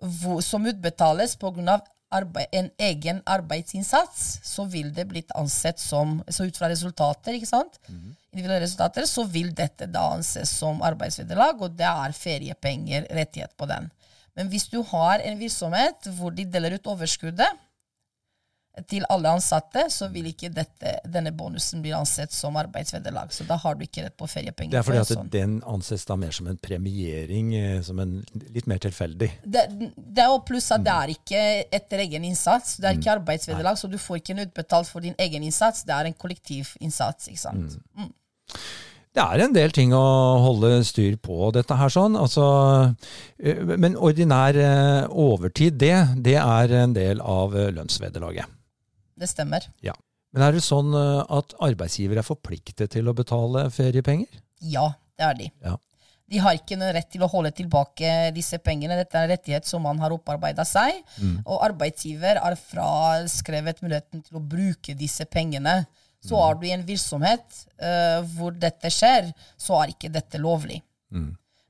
hvor, 0.00 0.40
som 0.42 0.66
utbetales 0.66 1.36
pga. 1.36 1.80
en 2.52 2.70
egen 2.78 3.22
arbeidsinnsats, 3.26 4.40
så 4.46 4.64
vil 4.70 4.92
det 4.94 5.08
blitt 5.08 5.32
ansett 5.34 5.80
som 5.80 6.22
Så 6.30 6.44
ut 6.44 6.56
fra 6.56 6.68
resultater, 6.68 7.34
ikke 7.34 7.46
sant? 7.46 7.80
Mm. 7.88 8.14
individuelle 8.32 8.64
resultater, 8.64 9.06
så 9.06 9.24
vil 9.24 9.52
dette 9.54 9.86
da 9.86 10.12
anses 10.14 10.50
som 10.50 10.82
arbeidsvederlag, 10.82 11.60
og 11.62 11.76
det 11.78 11.86
er 11.86 12.12
feriepenger, 12.12 13.06
rettighet 13.10 13.54
på 13.56 13.66
den. 13.66 13.90
Men 14.34 14.48
hvis 14.50 14.68
du 14.68 14.82
har 14.82 15.22
en 15.22 15.38
virksomhet 15.38 16.08
hvor 16.18 16.34
de 16.34 16.44
deler 16.44 16.74
ut 16.74 16.86
overskuddet, 16.86 17.60
til 18.90 19.04
alle 19.12 19.30
ansatte, 19.36 19.84
så 19.92 20.08
vil 20.10 20.26
ikke 20.32 20.48
dette, 20.52 20.96
denne 21.06 21.30
bonusen 21.36 21.82
bli 21.82 21.92
ansett 21.94 22.32
som 22.34 22.56
arbeidsvederlag. 22.58 23.30
Så 23.32 23.46
da 23.46 23.56
har 23.62 23.76
du 23.78 23.84
ikke 23.86 24.06
rett 24.06 24.16
på 24.18 24.26
feriepenger. 24.30 24.72
Det 24.72 24.80
er 24.80 24.86
fordi 24.86 25.02
at 25.02 25.12
sånn. 25.12 25.28
den 25.30 25.56
anses 25.70 26.06
da 26.08 26.16
mer 26.18 26.34
som 26.34 26.48
en 26.50 26.58
premiering, 26.58 27.52
eh, 27.54 27.76
som 27.86 28.00
en 28.02 28.16
litt 28.54 28.66
mer 28.70 28.82
tilfeldig? 28.82 29.30
Det, 29.44 29.66
det 29.94 30.24
er 30.24 30.34
pluss 30.46 30.72
at 30.74 30.82
det 30.86 30.94
er 30.94 31.12
ikke 31.14 31.44
etter 31.78 32.02
egen 32.06 32.26
innsats. 32.26 32.80
Det 32.80 32.90
er 32.90 32.98
ikke 32.98 33.12
mm. 33.12 33.20
arbeidsvederlag, 33.20 33.78
så 33.78 33.90
du 33.92 34.00
får 34.00 34.22
ikke 34.22 34.34
en 34.34 34.46
utbetalt 34.48 34.90
for 34.90 35.06
din 35.06 35.14
egen 35.22 35.46
innsats. 35.46 35.86
Det 35.86 35.94
er 35.94 36.10
en 36.10 36.18
kollektiv 36.18 36.74
innsats. 36.82 37.30
ikke 37.30 37.44
sant? 37.44 37.78
Mm. 37.94 38.10
Mm. 38.10 38.58
Det 39.14 39.22
er 39.22 39.44
en 39.44 39.54
del 39.54 39.70
ting 39.70 39.92
å 39.94 40.02
holde 40.42 40.80
styr 40.82 41.14
på 41.22 41.52
dette 41.54 41.78
her, 41.78 41.94
sånn. 41.94 42.18
Altså, 42.18 42.42
eh, 43.38 43.62
men 43.78 43.94
ordinær 43.94 44.58
eh, 44.58 45.06
overtid, 45.06 45.78
det, 45.78 45.94
det 46.26 46.40
er 46.42 46.78
en 46.82 46.98
del 46.98 47.22
av 47.22 47.54
lønnsvederlaget. 47.54 48.50
Det 49.24 49.30
stemmer. 49.32 49.64
Ja. 49.84 49.96
Men 50.34 50.44
er 50.44 50.56
det 50.56 50.64
sånn 50.66 50.92
eh, 50.98 51.22
at 51.32 51.54
arbeidsgiver 51.62 52.20
er 52.20 52.26
forpliktet 52.26 52.92
til 52.92 53.08
å 53.08 53.16
betale 53.16 53.68
feriepenger? 53.72 54.40
Ja, 54.66 54.90
det 55.16 55.28
er 55.28 55.36
de. 55.38 55.50
Ja. 55.64 55.76
De 56.34 56.40
har 56.40 56.56
ikke 56.56 56.76
noen 56.80 56.94
rett 56.96 57.10
til 57.12 57.22
å 57.22 57.28
holde 57.30 57.52
tilbake 57.54 58.32
disse 58.34 58.58
pengene. 58.64 58.96
Dette 58.98 59.18
er 59.20 59.26
en 59.26 59.32
rettighet 59.34 59.68
som 59.68 59.84
man 59.84 60.00
har 60.02 60.14
opparbeida 60.14 60.64
seg. 60.66 61.02
Og 61.44 61.60
arbeidsgiver 61.66 62.40
er 62.40 62.56
fraskrevet 62.58 63.82
muligheten 63.84 64.24
til 64.24 64.40
å 64.40 64.42
bruke 64.42 64.96
disse 64.98 65.26
pengene. 65.28 65.82
Så 66.24 66.40
er 66.40 66.56
du 66.56 66.64
i 66.64 66.72
en 66.72 66.86
virksomhet 66.88 67.58
uh, 67.76 68.24
hvor 68.34 68.56
dette 68.56 68.88
skjer, 68.88 69.28
så 69.60 69.76
er 69.82 69.92
ikke 69.92 70.08
dette 70.14 70.40
lovlig. 70.40 70.80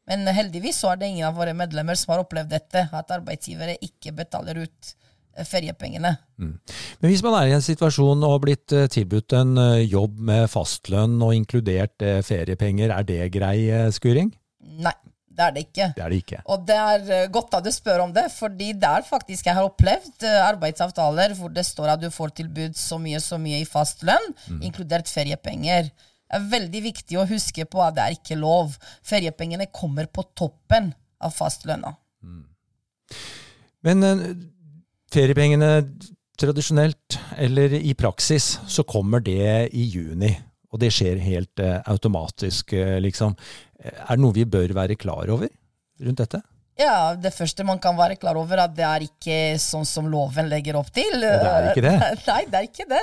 Men 0.07 0.31
heldigvis 0.37 0.79
så 0.85 0.93
er 0.93 1.01
det 1.01 1.11
ingen 1.11 1.27
av 1.27 1.35
våre 1.41 1.57
medlemmer 1.59 1.99
som 1.99 2.15
har 2.15 2.23
opplevd 2.23 2.55
dette, 2.55 2.87
at 2.95 3.15
arbeidsgivere 3.19 3.75
ikke 3.83 4.15
betaler 4.15 4.63
ut 4.63 4.95
feriepengene. 5.43 6.15
Men 6.39 7.11
hvis 7.11 7.23
man 7.25 7.37
er 7.39 7.51
i 7.51 7.57
en 7.57 7.65
situasjon 7.65 8.23
og 8.23 8.37
har 8.37 8.45
blitt 8.45 8.75
eh, 8.75 8.87
tilbudt 8.93 9.35
en 9.39 9.57
eh, 9.61 9.87
jobb 9.87 10.21
med 10.31 10.47
fastlønn 10.53 11.17
og 11.25 11.35
inkludert 11.37 12.05
eh, 12.05 12.21
feriepenger, 12.27 12.95
er 12.95 13.09
det 13.09 13.33
grei 13.35 13.59
skuring? 13.95 14.31
Nei, 14.85 14.95
det 15.35 15.45
er 15.47 15.55
det 15.55 15.67
ikke. 15.67 15.91
Det 15.97 16.05
er 16.07 16.15
det 16.15 16.23
ikke. 16.23 16.41
Og 16.55 16.65
det 16.69 16.79
er 16.79 17.29
godt 17.35 17.59
at 17.59 17.67
du 17.67 17.73
spør 17.75 18.07
om 18.07 18.15
det, 18.15 18.29
fordi 18.35 18.73
det 18.79 18.91
er 18.91 19.07
faktisk 19.07 19.51
jeg 19.51 19.59
har 19.59 19.69
opplevd 19.69 20.27
arbeidsavtaler 20.31 21.37
hvor 21.39 21.53
det 21.55 21.67
står 21.67 21.95
at 21.97 22.03
du 22.03 22.11
får 22.15 22.35
tilbud 22.41 22.79
så 22.79 22.99
mye 23.03 23.23
så 23.23 23.39
mye 23.43 23.63
i 23.63 23.69
fast 23.69 24.07
lønn, 24.07 24.35
inkludert 24.61 25.11
feriepenger. 25.11 25.91
Det 26.25 26.41
er 26.41 26.51
veldig 26.51 26.81
viktig 26.89 27.19
å 27.21 27.29
huske 27.31 27.67
på 27.71 27.83
at 27.85 27.95
det 27.95 28.05
er 28.05 28.17
ikke 28.17 28.39
lov. 28.41 28.75
Feriepengene 29.07 29.69
kommer 29.71 30.09
på 30.11 30.25
toppen 30.35 30.91
av 31.23 31.35
fastlønna. 31.37 31.95
Men 33.85 34.03
eh, 34.03 34.23
feriepengene 35.15 35.71
tradisjonelt, 36.41 37.19
eller 37.39 37.77
i 37.79 37.95
praksis, 37.95 38.59
så 38.67 38.85
kommer 38.87 39.23
det 39.23 39.71
i 39.73 39.87
juni. 39.87 40.33
Og 40.75 40.81
det 40.83 40.91
skjer 40.95 41.21
helt 41.23 41.63
eh, 41.63 41.79
automatisk, 41.87 42.75
eh, 42.75 42.99
liksom. 43.03 43.37
Eh, 43.79 43.95
Er 43.95 44.17
det 44.17 44.23
noe 44.25 44.35
vi 44.35 44.45
bør 44.45 44.75
være 44.75 44.99
klar 44.99 45.31
over 45.31 45.49
rundt 46.03 46.19
dette? 46.19 46.43
Ja, 46.75 47.15
Det 47.15 47.31
første 47.31 47.63
man 47.63 47.79
kan 47.79 47.95
være 47.95 48.17
klar 48.19 48.35
over, 48.35 48.59
at 48.65 48.73
det 48.75 48.83
er 48.83 49.05
ikke 49.07 49.37
sånn 49.63 49.87
som 49.87 50.09
loven 50.11 50.49
legger 50.51 50.75
opp 50.81 50.91
til. 50.95 51.21
det 51.23 51.31
er 51.31 51.69
ikke 51.71 51.85
det? 51.87 51.95
Nei, 52.31 52.41
det 52.51 52.59
er 52.59 52.67
ikke 52.67 52.89
det. 52.91 53.03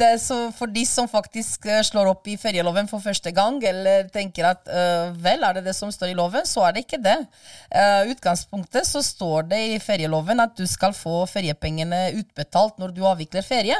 det 0.00 0.08
er 0.16 0.18
så 0.18 0.38
for 0.56 0.72
de 0.74 0.82
som 0.88 1.06
faktisk 1.10 1.68
eh, 1.70 1.82
slår 1.86 2.10
opp 2.10 2.26
i 2.26 2.36
ferieloven 2.40 2.90
for 2.90 3.04
første 3.04 3.30
gang, 3.34 3.60
eller 3.62 4.10
tenker 4.14 4.50
at 4.50 4.66
øh, 4.66 5.14
vel, 5.14 5.46
er 5.46 5.60
det 5.60 5.66
det 5.68 5.76
som 5.78 5.92
står 5.94 6.10
i 6.10 6.18
loven, 6.18 6.48
så 6.48 6.66
er 6.66 6.74
det 6.74 6.86
ikke 6.88 7.02
det. 7.04 7.16
Uh, 7.70 8.10
utgangspunktet 8.10 8.86
så 8.88 9.02
står 9.04 9.46
det 9.50 9.60
i 9.74 9.80
ferieloven 9.82 10.42
at 10.42 10.54
du 10.58 10.66
skal 10.70 10.94
få 10.96 11.22
feriepengene 11.30 12.08
utbetalt 12.18 12.80
når 12.82 12.94
du 12.96 13.04
avvikler 13.06 13.46
ferie. 13.46 13.78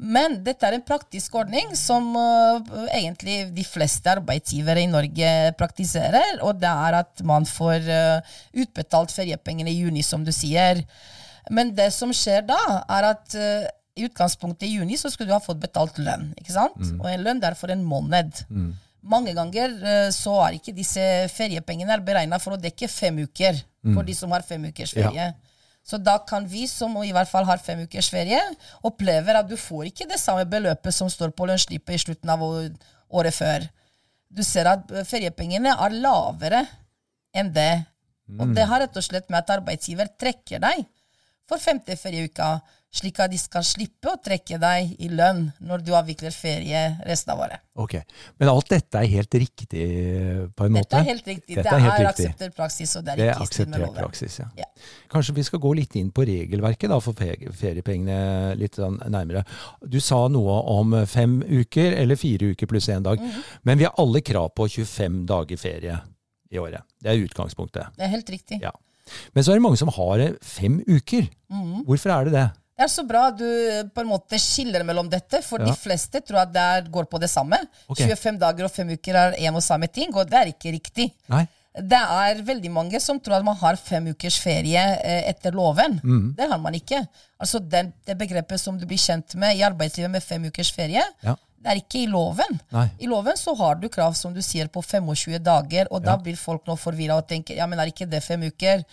Men 0.00 0.38
dette 0.44 0.64
er 0.64 0.78
en 0.78 0.84
praktisk 0.84 1.34
ordning 1.36 1.74
som 1.76 2.06
uh, 2.16 2.60
egentlig 2.88 3.50
de 3.52 3.64
fleste 3.68 4.08
arbeidsgivere 4.08 4.80
i 4.80 4.88
Norge 4.88 5.32
praktiserer, 5.60 6.38
og 6.46 6.56
det 6.62 6.70
er 6.70 6.96
at 7.02 7.20
man 7.26 7.44
får 7.48 7.84
uh, 7.84 8.38
utbetalt 8.64 9.12
feriepengene 9.12 9.72
i 9.72 9.82
juni, 9.82 10.04
som 10.06 10.24
du 10.24 10.32
sier. 10.32 10.80
Men 11.52 11.74
det 11.76 11.90
som 11.92 12.14
skjer 12.16 12.46
da, 12.48 12.58
er 12.88 13.10
at 13.10 13.36
uh, 13.36 13.68
i 14.00 14.06
utgangspunktet 14.08 14.70
i 14.70 14.78
juni 14.78 14.96
så 14.96 15.12
skulle 15.12 15.28
du 15.28 15.36
ha 15.36 15.42
fått 15.44 15.60
betalt 15.60 16.00
lønn. 16.00 16.30
ikke 16.40 16.54
sant? 16.54 16.80
Og 17.02 17.10
en 17.10 17.26
lønn 17.26 17.42
der 17.42 17.52
er 17.52 17.58
for 17.58 17.72
en 17.74 17.84
måned. 17.84 18.40
Mange 19.00 19.34
ganger 19.36 19.74
så 20.12 20.34
er 20.44 20.56
ikke 20.56 20.76
disse 20.76 21.02
feriepengene 21.34 21.96
beregna 22.04 22.38
for 22.40 22.54
å 22.54 22.60
dekke 22.60 22.88
fem 22.88 23.18
uker 23.26 23.58
for 23.90 24.06
de 24.06 24.14
som 24.16 24.32
har 24.32 24.44
fem 24.46 24.68
ukers 24.70 24.94
ferie. 24.96 25.32
Så 25.90 25.98
da 25.98 26.20
kan 26.22 26.44
vi 26.46 26.68
som 26.70 26.94
i 27.02 27.10
hvert 27.14 27.30
fall 27.30 27.48
har 27.48 27.58
fem 27.58 27.82
ukers 27.82 28.12
ferie, 28.12 28.38
oppleve 28.86 29.34
at 29.34 29.48
du 29.50 29.56
får 29.58 29.88
ikke 29.90 30.06
det 30.12 30.20
samme 30.22 30.46
beløpet 30.46 30.94
som 30.94 31.10
står 31.10 31.32
på 31.34 31.48
lønnsslippet 31.50 31.96
i 31.96 32.02
slutten 32.04 32.30
av 32.30 32.44
året 32.46 33.34
før. 33.34 33.66
Du 34.30 34.44
ser 34.46 34.70
at 34.70 34.92
eh, 34.94 35.06
feriepengene 35.08 35.74
er 35.74 35.96
lavere 35.98 36.62
enn 37.34 37.50
det. 37.54 37.72
Og 38.38 38.52
det 38.54 38.62
har 38.70 38.78
rett 38.84 38.94
og 38.94 39.02
slett 39.02 39.26
med 39.26 39.40
at 39.40 39.56
arbeidsgiver 39.56 40.06
trekker 40.20 40.62
deg 40.62 40.84
for 41.50 41.58
femte 41.58 41.96
ferieuka, 41.98 42.60
slik 42.90 43.20
at 43.22 43.30
de 43.30 43.38
skal 43.38 43.62
slippe 43.62 44.10
å 44.10 44.18
trekke 44.18 44.58
deg 44.58 44.96
i 44.98 45.08
lønn 45.14 45.44
når 45.62 45.84
du 45.86 45.92
avvikler 45.94 46.34
ferie 46.34 46.80
resten 47.06 47.30
av 47.34 47.44
året. 47.44 47.62
Ok, 47.80 47.94
Men 48.36 48.50
alt 48.50 48.68
dette 48.68 48.98
er 48.98 49.06
helt 49.12 49.34
riktig 49.38 49.84
på 50.58 50.66
en 50.66 50.74
måte? 50.74 50.90
Dette 50.90 50.98
er 50.98 51.06
helt 51.06 51.28
riktig. 51.30 51.54
Dette 51.54 51.70
det 51.70 51.76
er 51.78 52.00
er, 52.00 52.08
akseptert 52.10 52.56
praksis, 52.56 52.96
og 52.98 53.04
det 53.06 53.12
er 53.12 53.16
Det 53.22 53.28
er 53.30 53.42
akseptert 53.46 53.94
praksis, 53.94 54.38
ja. 54.42 54.48
Ja. 54.58 54.68
Kanskje 55.12 55.36
vi 55.38 55.46
skal 55.46 55.62
gå 55.62 55.72
litt 55.78 55.94
inn 55.96 56.10
på 56.10 56.26
regelverket 56.26 56.90
da, 56.90 56.98
for 57.00 57.14
feriepengene 57.14 58.58
litt 58.58 58.76
sånn 58.80 58.98
nærmere. 59.06 59.44
Du 59.86 60.00
sa 60.02 60.26
noe 60.28 60.58
om 60.74 60.98
fem 61.06 61.40
uker, 61.46 61.94
eller 62.02 62.18
fire 62.20 62.52
uker 62.52 62.66
pluss 62.70 62.90
én 62.90 63.06
dag. 63.06 63.22
Mhm. 63.22 63.42
Men 63.62 63.78
vi 63.78 63.86
har 63.86 63.94
alle 63.98 64.20
krav 64.20 64.50
på 64.54 64.68
25 64.68 65.26
dager 65.30 65.56
ferie 65.56 66.00
i 66.50 66.58
året. 66.58 66.82
Det 67.00 67.14
er 67.14 67.22
utgangspunktet. 67.22 67.94
Det 67.96 68.04
er 68.04 68.16
helt 68.18 68.30
riktig. 68.30 68.60
Ja. 68.60 68.74
Men 69.34 69.44
så 69.44 69.52
er 69.52 69.58
det 69.58 69.62
mange 69.64 69.78
som 69.80 69.88
har 69.94 70.22
fem 70.42 70.80
uker. 70.86 71.28
Mhm. 71.50 71.84
Hvorfor 71.86 72.10
er 72.10 72.24
det 72.24 72.32
det? 72.34 72.48
Det 72.80 72.86
er 72.86 72.92
så 72.94 73.02
bra 73.04 73.26
du 73.36 73.44
på 73.92 74.00
en 74.00 74.08
måte 74.08 74.38
skiller 74.40 74.80
mellom 74.88 75.08
dette, 75.12 75.42
for 75.44 75.60
Ja. 75.60 75.66
de 75.68 75.74
fleste 75.76 76.22
tror 76.24 76.46
at 76.46 76.52
det 76.54 76.90
går 76.90 77.04
på 77.12 77.18
det 77.20 77.28
samme. 77.28 77.58
Okay. 77.92 78.08
25 78.08 78.38
dager 78.40 78.64
og 78.64 78.72
5 78.72 78.94
uker 78.96 79.14
er 79.20 79.36
én 79.36 79.54
og 79.54 79.60
samme 79.62 79.86
ting, 79.92 80.14
og 80.16 80.24
det 80.30 80.38
er 80.38 80.46
ikke 80.54 80.72
riktig. 80.72 81.10
Nei? 81.28 81.42
Det 81.76 81.92
er 82.00 82.40
veldig 82.42 82.70
mange 82.72 82.98
som 83.00 83.20
tror 83.20 83.36
at 83.36 83.44
man 83.44 83.54
har 83.60 83.76
fem 83.76 84.08
ukers 84.08 84.38
ferie 84.40 84.80
eh, 85.04 85.28
etter 85.28 85.52
loven. 85.52 86.00
Mm. 86.02 86.34
Det 86.36 86.48
har 86.48 86.58
man 86.58 86.72
ikke. 86.74 87.06
Altså 87.38 87.60
den, 87.60 87.92
Det 88.06 88.16
begrepet 88.18 88.58
som 88.58 88.78
du 88.80 88.86
blir 88.86 88.98
kjent 88.98 89.34
med 89.36 89.56
i 89.56 89.62
arbeidslivet 89.62 90.10
med 90.10 90.22
fem 90.22 90.42
ukers 90.48 90.72
ferie, 90.72 91.04
Ja. 91.22 91.36
Det 91.60 91.70
er 91.72 91.80
ikke 91.82 91.98
i 92.02 92.06
loven. 92.08 92.60
Nei. 92.72 92.86
I 93.00 93.06
loven 93.06 93.36
så 93.36 93.52
har 93.58 93.74
du 93.76 93.88
krav 93.92 94.14
som 94.16 94.32
du 94.32 94.40
sier 94.42 94.68
på 94.72 94.80
25 94.82 95.38
dager, 95.44 95.86
og 95.90 96.02
da 96.02 96.12
Ja. 96.12 96.16
blir 96.16 96.36
folk 96.36 96.64
nå 96.66 96.76
forvirra 96.78 97.18
og 97.18 97.28
tenker 97.28 97.54
ja, 97.56 97.66
men 97.66 97.78
er 97.78 97.86
ikke 97.92 98.08
det 98.08 98.22
fem 98.24 98.40
uker? 98.42 98.84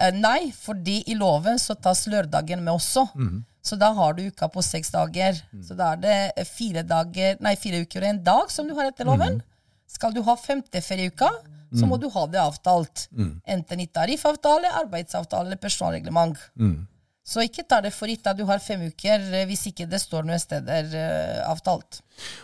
Eh, 0.00 0.10
nei, 0.12 0.50
fordi 0.52 1.02
i 1.06 1.14
loven 1.14 1.58
så 1.58 1.74
tas 1.80 2.06
lørdagen 2.06 2.62
med 2.64 2.72
også. 2.74 3.08
Mm. 3.14 3.44
Så 3.62 3.78
da 3.78 3.92
har 3.94 4.12
du 4.14 4.22
uka 4.26 4.48
på 4.48 4.62
seks 4.62 4.90
dager. 4.90 5.32
Mm. 5.52 5.62
Så 5.68 5.76
da 5.76 5.92
er 5.92 5.96
det 5.96 6.32
eh, 6.36 6.44
fire, 6.44 6.82
dager, 6.82 7.36
nei, 7.40 7.54
fire 7.56 7.80
uker 7.84 8.02
og 8.02 8.08
en 8.08 8.22
dag 8.24 8.50
som 8.50 8.66
du 8.68 8.74
har 8.74 8.86
etter 8.90 9.04
loven. 9.04 9.18
loven. 9.28 9.42
Skal 9.86 10.12
du 10.12 10.22
ha 10.22 10.34
femte 10.36 10.80
ferieuka, 10.82 11.28
så 11.74 11.84
Mm. 11.84 11.88
må 11.90 12.00
du 12.00 12.08
ha 12.08 12.26
det 12.26 12.40
avtalt. 12.40 13.08
Enten 13.46 13.80
i 13.80 13.86
tariffavtale, 13.86 14.68
arbeidsavtale 14.80 15.46
eller 15.46 15.56
personalreglement. 15.56 16.36
Mm. 16.58 16.86
Så 17.24 17.40
ikke 17.46 17.64
ta 17.64 17.78
det 17.80 17.94
for 17.96 18.10
gitt 18.10 18.26
at 18.28 18.36
du 18.36 18.44
har 18.48 18.60
fem 18.60 18.82
uker 18.90 19.22
eh, 19.32 19.46
hvis 19.48 19.64
ikke 19.70 19.86
det 19.88 20.00
står 20.02 20.26
noen 20.28 20.40
steder 20.40 20.90
eh, 20.92 21.38
avtalt. 21.48 22.02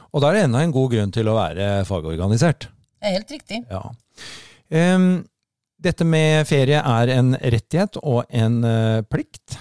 Og 0.09 0.25
da 0.25 0.31
er 0.31 0.39
det 0.39 0.45
enda 0.47 0.63
en 0.65 0.73
god 0.73 0.95
grunn 0.95 1.13
til 1.13 1.29
å 1.29 1.37
være 1.37 1.67
fagorganisert. 1.89 2.71
Det 3.01 3.11
er 3.11 3.19
helt 3.19 3.35
riktig. 3.35 3.61
Ja. 3.69 3.83
Um, 4.71 5.11
dette 5.81 6.07
med 6.09 6.49
ferie 6.49 6.81
er 6.81 7.13
en 7.13 7.35
rettighet 7.37 8.01
og 8.01 8.25
en 8.33 8.59
uh, 8.65 9.05
plikt. 9.09 9.59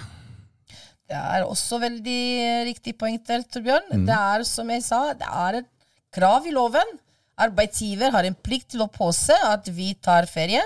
Det 1.10 1.20
er 1.20 1.44
også 1.44 1.80
veldig 1.82 2.24
riktig 2.68 2.96
poengtert, 3.00 3.48
Torbjørn. 3.52 4.04
Det 4.06 4.16
er 4.16 4.44
som 4.48 4.68
jeg 4.72 4.84
sa, 4.86 5.04
det 5.18 5.28
er 5.28 5.62
et 5.62 5.70
krav 6.14 6.46
i 6.46 6.52
loven. 6.54 6.96
Arbeidsgiver 7.40 8.12
har 8.14 8.28
en 8.28 8.36
plikt 8.36 8.72
til 8.74 8.84
å 8.84 8.92
påse 8.92 9.34
at 9.48 9.68
vi 9.74 9.92
tar 10.00 10.28
ferie. 10.30 10.62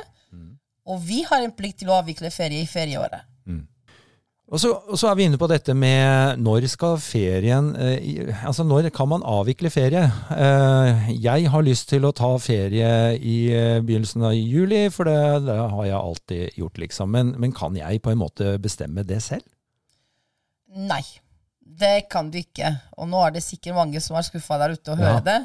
Og 0.85 1.01
vi 1.01 1.23
har 1.25 1.41
en 1.41 1.55
plikt 1.55 1.81
til 1.81 1.89
å 1.89 2.03
avvikle 2.03 2.29
ferie 2.35 2.61
i 2.61 2.69
ferieåret. 2.69 3.25
Og 4.55 4.61
så, 4.63 4.71
og 4.71 4.99
så 5.01 5.09
er 5.11 5.17
vi 5.19 5.25
inne 5.27 5.39
på 5.41 5.49
dette 5.51 5.75
med 5.75 6.39
når 6.39 6.69
skal 6.71 6.95
ferien 7.03 7.73
eh, 7.75 8.45
Altså 8.47 8.63
når 8.67 8.87
kan 8.95 9.09
man 9.11 9.25
avvikle 9.27 9.71
ferie? 9.75 10.05
Eh, 10.31 11.09
jeg 11.25 11.49
har 11.51 11.65
lyst 11.67 11.89
til 11.91 12.07
å 12.07 12.13
ta 12.15 12.31
ferie 12.39 12.93
i 13.19 13.35
eh, 13.51 13.81
begynnelsen 13.83 14.23
av 14.29 14.37
juli, 14.37 14.85
for 14.95 15.11
det, 15.11 15.19
det 15.49 15.59
har 15.59 15.89
jeg 15.89 15.99
alltid 15.99 16.61
gjort, 16.61 16.79
liksom. 16.85 17.11
Men, 17.17 17.35
men 17.43 17.57
kan 17.57 17.75
jeg 17.81 18.03
på 18.05 18.15
en 18.15 18.21
måte 18.23 18.55
bestemme 18.63 19.03
det 19.09 19.19
selv? 19.27 19.43
Nei, 20.75 21.03
det 21.63 22.07
kan 22.13 22.31
du 22.31 22.39
ikke. 22.39 22.71
Og 22.99 23.11
nå 23.11 23.25
er 23.27 23.35
det 23.35 23.43
sikkert 23.47 23.77
mange 23.81 24.03
som 24.03 24.19
er 24.19 24.27
skuffa 24.27 24.61
der 24.63 24.77
ute 24.79 24.95
og 24.95 25.03
Ja. 25.03 25.17
det. 25.25 25.41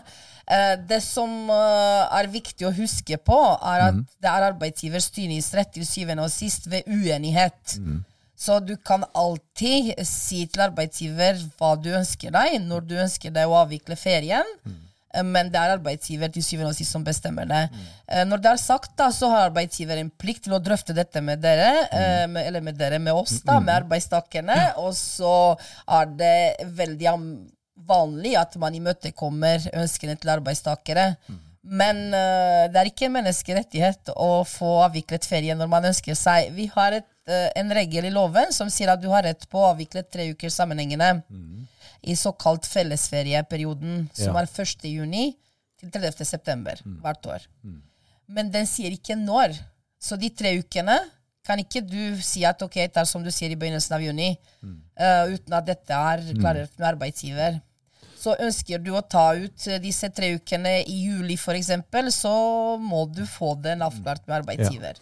Eh, 0.49 0.75
Det 0.89 1.01
som 1.05 1.33
eh, 1.49 2.19
er 2.19 2.29
viktig 2.33 2.65
å 2.69 2.73
huske 2.77 3.17
på, 3.17 3.41
er 3.73 3.87
at 3.89 3.99
det 4.21 4.29
er 4.29 4.47
arbeidsgivers 4.51 5.09
styringsrett 5.11 5.73
til 5.73 5.85
syvende 5.85 6.25
og 6.25 6.33
sist 6.33 6.69
ved 6.69 6.85
uenighet. 6.89 7.77
Så 8.39 8.59
du 8.63 8.77
kan 8.77 9.03
alltid 9.17 9.97
si 10.07 10.45
til 10.47 10.63
arbeidsgiver 10.69 11.41
hva 11.59 11.73
du 11.75 11.89
ønsker 11.97 12.31
deg, 12.31 12.61
når 12.63 12.85
du 12.87 12.93
ønsker 13.03 13.33
deg 13.35 13.49
å 13.49 13.57
avvikle 13.65 13.97
ferien. 13.99 14.47
Mm. 14.63 14.77
Men 15.25 15.49
det 15.49 15.57
er 15.57 15.73
arbeidsgiver 15.73 16.29
til 16.31 16.45
syvende 16.45 16.69
og 16.69 16.77
sist 16.77 16.93
som 16.93 17.03
bestemmer 17.03 17.49
det. 17.49 17.63
Mm. 17.73 18.29
Når 18.29 18.43
det 18.43 18.51
er 18.51 18.61
sagt, 18.61 18.93
da, 18.99 19.09
så 19.11 19.31
har 19.31 19.47
arbeidsgiver 19.47 19.99
en 19.99 20.11
plikt 20.21 20.45
til 20.45 20.55
å 20.55 20.61
drøfte 20.63 20.95
dette 20.95 21.23
med 21.25 21.41
dere, 21.43 21.71
mm. 21.89 22.35
med, 22.35 22.45
eller 22.45 22.63
med 22.63 22.79
dere, 22.79 23.01
med 23.01 23.17
oss, 23.17 23.39
da, 23.43 23.57
med 23.59 23.73
arbeidstakerne. 23.81 24.59
Og 24.85 24.93
så 24.95 25.35
er 25.99 26.13
det 26.21 26.69
veldig 26.79 27.17
vanlig 27.89 28.37
at 28.39 28.55
man 28.61 28.75
imøtekommer 28.77 29.67
ønskene 29.81 30.15
til 30.19 30.35
arbeidstakere. 30.37 31.11
Men 31.69 32.05
uh, 32.13 32.65
det 32.71 32.79
er 32.79 32.89
ikke 32.89 33.09
en 33.09 33.17
menneskerettighet 33.17 34.13
å 34.15 34.43
få 34.47 34.79
avviklet 34.85 35.27
ferie 35.27 35.55
når 35.57 35.69
man 35.71 35.89
ønsker 35.91 36.15
seg. 36.17 36.53
Vi 36.55 36.69
har 36.71 36.95
et, 37.01 37.05
eh, 37.05 37.18
en 37.55 37.69
regel 37.75 38.05
i 38.05 38.11
loven 38.13 38.51
som 38.55 38.69
sier 38.73 38.89
at 38.93 39.01
du 39.01 39.07
har 39.11 39.23
rett 39.23 39.45
på 39.49 39.59
å 39.61 39.71
avvikle 39.73 40.03
tre 40.09 40.29
uker 40.33 40.49
sammenhengende 40.49 41.21
i 42.01 42.15
såkalt 42.15 42.65
fellesferieperioden, 42.65 44.09
som 44.13 44.35
Ja. 44.35 44.41
er 44.41 44.47
1. 44.47 44.87
juni 44.89 45.35
til 45.79 45.91
30. 45.91 46.25
september 46.25 46.75
hvert 47.01 47.25
år. 47.27 47.39
men 48.27 48.51
den 48.51 48.65
sier 48.65 48.91
ikke 48.91 49.15
når. 49.17 49.57
Så 49.99 50.15
de 50.19 50.29
tre 50.29 50.57
ukene 50.59 50.99
kan 51.43 51.57
ikke 51.57 51.81
du 51.81 52.21
si 52.21 52.43
at 52.45 52.61
ok, 52.61 52.75
det 52.75 52.97
er 52.97 53.05
som 53.05 53.23
du 53.23 53.31
sier 53.31 53.49
i 53.51 53.55
begynnelsen 53.55 53.95
av 53.95 54.01
juni, 54.01 54.37
uh, 54.63 55.25
uten 55.33 55.53
at 55.53 55.65
dette 55.65 55.89
er 55.91 56.21
klarert 56.37 56.69
med 56.77 56.87
arbeidsgiver. 56.95 57.61
Så 58.19 58.35
ønsker 58.37 58.77
du 58.83 58.91
å 58.91 59.01
ta 59.01 59.33
ut 59.33 59.67
eh, 59.67 59.79
disse 59.79 60.09
tre 60.11 60.33
ukene 60.35 60.83
i 60.85 61.05
juli 61.07 61.37
f.eks., 61.39 61.71
så 62.13 62.77
må 62.77 63.05
du 63.11 63.25
få 63.25 63.55
den 63.61 63.79
avklart 63.81 64.27
med 64.27 64.41
arbeidsgiver. 64.43 64.95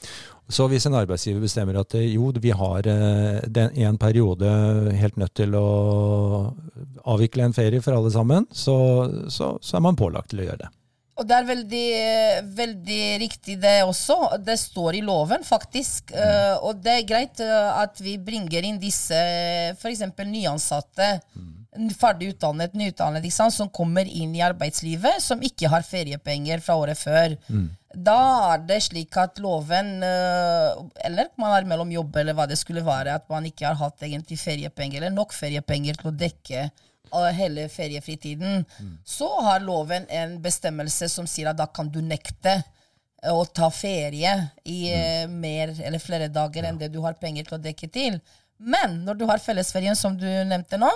Så 0.50 0.68
hvis 0.72 0.86
en 0.88 0.96
arbeidsgiver 0.96 1.44
bestemmer 1.44 1.82
at 1.82 1.96
eh, 2.00 2.08
jo, 2.14 2.32
vi 2.40 2.54
har 2.56 2.88
i 2.88 2.96
den, 3.52 3.74
en 3.84 4.00
periode 4.00 4.48
helt 4.96 5.20
nødt 5.20 5.36
til 5.36 5.56
å 5.60 5.68
avvikle 7.08 7.48
en 7.48 7.56
ferie 7.56 7.84
for 7.84 7.98
alle 7.98 8.12
sammen, 8.14 8.48
så, 8.52 8.78
så, 9.28 9.56
så 9.60 9.78
er 9.78 9.84
man 9.84 10.00
pålagt 10.00 10.32
til 10.32 10.44
å 10.44 10.48
gjøre 10.48 10.66
det. 10.66 10.72
Og 11.18 11.26
det 11.26 11.34
er 11.34 11.46
veldig, 11.48 11.88
veldig, 12.60 13.04
riktig, 13.24 13.56
det 13.64 13.80
også. 13.88 14.20
Det 14.46 14.54
står 14.62 15.00
i 15.00 15.02
loven, 15.02 15.42
faktisk. 15.44 16.12
Mm. 16.14 16.20
Uh, 16.22 16.66
og 16.70 16.84
det 16.86 16.94
er 16.94 17.08
greit 17.10 17.42
at 17.42 17.98
vi 18.06 18.20
bringer 18.22 18.68
inn 18.70 18.78
disse 18.78 19.18
f.eks. 19.74 20.06
nyansatte. 20.22 21.16
Mm 21.34 21.58
ferdig 21.98 22.34
utdannet, 22.34 22.74
nyutdannet 22.74 23.28
som 23.34 23.70
kommer 23.70 24.06
inn 24.06 24.36
i 24.36 24.42
arbeidslivet, 24.42 25.22
som 25.22 25.42
ikke 25.44 25.70
har 25.72 25.86
feriepenger 25.86 26.62
fra 26.64 26.78
året 26.80 26.98
før. 26.98 27.36
Mm. 27.48 27.70
Da 27.96 28.18
er 28.52 28.64
det 28.68 28.82
slik 28.84 29.16
at 29.18 29.40
loven 29.40 30.04
eh, 30.04 30.80
Eller 31.08 31.30
man 31.40 31.54
er 31.56 31.68
mellom 31.70 31.92
jobb, 31.94 32.18
eller 32.20 32.36
hva 32.36 32.48
det 32.50 32.60
skulle 32.60 32.84
være, 32.86 33.16
at 33.16 33.30
man 33.32 33.46
ikke 33.48 33.70
har 33.70 33.80
hatt 33.80 34.04
egentlig 34.04 34.40
feriepenger, 34.42 35.00
eller 35.00 35.16
nok 35.16 35.36
feriepenger 35.36 36.00
til 36.00 36.12
å 36.12 36.16
dekke 36.20 36.66
eh, 36.66 37.30
hele 37.38 37.68
feriefritiden. 37.72 38.66
Mm. 38.68 38.98
Så 39.08 39.30
har 39.48 39.64
loven 39.64 40.08
en 40.12 40.36
bestemmelse 40.44 41.08
som 41.12 41.30
sier 41.30 41.54
at 41.54 41.60
da 41.60 41.70
kan 41.72 41.88
du 41.88 42.02
nekte 42.04 42.58
eh, 42.58 43.32
å 43.32 43.46
ta 43.46 43.72
ferie 43.72 44.36
i 44.68 44.82
mm. 44.92 45.38
mer 45.40 45.72
eller 45.78 46.04
flere 46.04 46.28
dager 46.28 46.68
ja. 46.68 46.74
enn 46.74 46.82
det 46.82 46.92
du 46.92 47.00
har 47.06 47.16
penger 47.22 47.48
til 47.48 47.60
å 47.60 47.64
dekke 47.70 47.88
til. 47.94 48.20
Men 48.58 49.00
når 49.08 49.22
du 49.22 49.30
har 49.30 49.40
fellesferien, 49.40 49.96
som 49.96 50.18
du 50.18 50.28
nevnte 50.28 50.80
nå, 50.82 50.92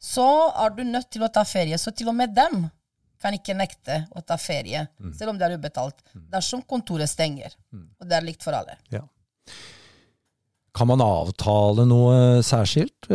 så 0.00 0.28
er 0.52 0.76
du 0.76 0.84
nødt 0.84 1.08
til 1.12 1.24
å 1.24 1.32
ta 1.32 1.46
ferie. 1.48 1.78
Så 1.80 1.92
til 1.96 2.12
og 2.12 2.16
med 2.18 2.36
dem 2.36 2.66
kan 3.20 3.36
ikke 3.36 3.56
nekte 3.56 4.00
å 4.16 4.22
ta 4.24 4.38
ferie, 4.40 4.86
mm. 4.98 5.12
selv 5.16 5.34
om 5.34 5.40
det 5.40 5.48
er 5.48 5.58
ubetalt, 5.60 6.00
mm. 6.14 6.26
dersom 6.32 6.64
kontoret 6.68 7.10
stenger. 7.10 7.54
Mm. 7.74 7.86
Og 8.00 8.08
det 8.08 8.16
er 8.16 8.26
likt 8.26 8.46
for 8.46 8.56
alle. 8.56 8.78
Ja. 8.92 9.04
Kan 10.76 10.88
man 10.88 11.02
avtale 11.04 11.84
noe 11.88 12.40
særskilt? 12.46 13.10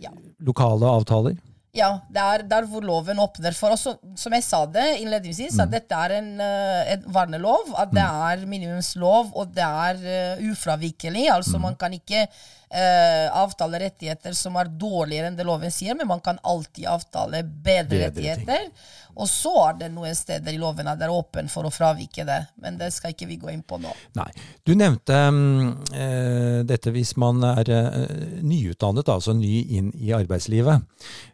Ja. 0.00 0.12
Lokale 0.44 0.90
avtaler? 0.90 1.38
Ja, 1.70 1.90
det 2.10 2.22
er 2.22 2.42
der 2.50 2.66
hvor 2.66 2.82
loven 2.82 3.20
åpner 3.22 3.54
for 3.54 3.76
oss. 3.76 3.84
Som 4.18 4.34
jeg 4.34 4.42
sa 4.42 4.64
det 4.66 4.86
innledningsvis, 5.04 5.54
mm. 5.54 5.62
at 5.62 5.74
dette 5.76 5.98
er 6.06 6.16
en, 6.16 6.30
eh, 6.42 6.94
en 6.96 7.04
vernelov. 7.14 7.70
At 7.78 7.92
det 7.94 8.02
mm. 8.02 8.24
er 8.30 8.46
minimumslov, 8.50 9.30
og 9.38 9.52
det 9.54 9.66
er 9.66 10.00
uh, 10.02 10.48
ufravikelig. 10.50 11.28
Altså 11.30 11.60
mm. 11.60 11.66
man 11.68 11.78
kan 11.78 11.94
ikke 11.94 12.24
uh, 12.26 13.26
avtale 13.44 13.84
rettigheter 13.84 14.34
som 14.34 14.58
er 14.58 14.72
dårligere 14.82 15.30
enn 15.30 15.38
det 15.38 15.46
loven 15.46 15.70
sier, 15.74 15.94
men 15.98 16.10
man 16.10 16.22
kan 16.24 16.42
alltid 16.42 16.90
avtale 16.90 17.44
bedre, 17.46 17.86
bedre 17.86 18.02
rettigheter. 18.08 18.66
Ting. 18.66 18.98
Og 19.20 19.28
så 19.28 19.52
er 19.66 19.78
det 19.82 19.90
noen 19.94 20.16
steder 20.16 20.54
i 20.54 20.60
loven 20.60 20.88
at 20.90 21.00
det 21.00 21.08
er 21.08 21.14
åpen 21.14 21.50
for 21.52 21.68
å 21.68 21.72
fravike 21.74 22.24
det. 22.28 22.38
Men 22.62 22.78
det 22.80 22.90
skal 22.94 23.14
ikke 23.14 23.28
vi 23.30 23.38
gå 23.42 23.52
inn 23.52 23.62
på 23.66 23.78
nå. 23.82 23.92
Nei. 24.18 24.28
Du 24.66 24.72
nevnte 24.78 25.20
uh, 25.28 26.60
dette 26.66 26.94
hvis 26.94 27.14
man 27.20 27.44
er 27.52 27.70
uh, 27.70 28.40
nyutdannet, 28.40 29.12
altså 29.12 29.36
ny 29.36 29.54
inn 29.78 29.92
i 30.00 30.14
arbeidslivet. 30.16 30.86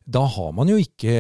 Da 0.07 0.23
har 0.37 0.53
man 0.55 0.71
jo 0.71 0.77
ikke 0.79 1.15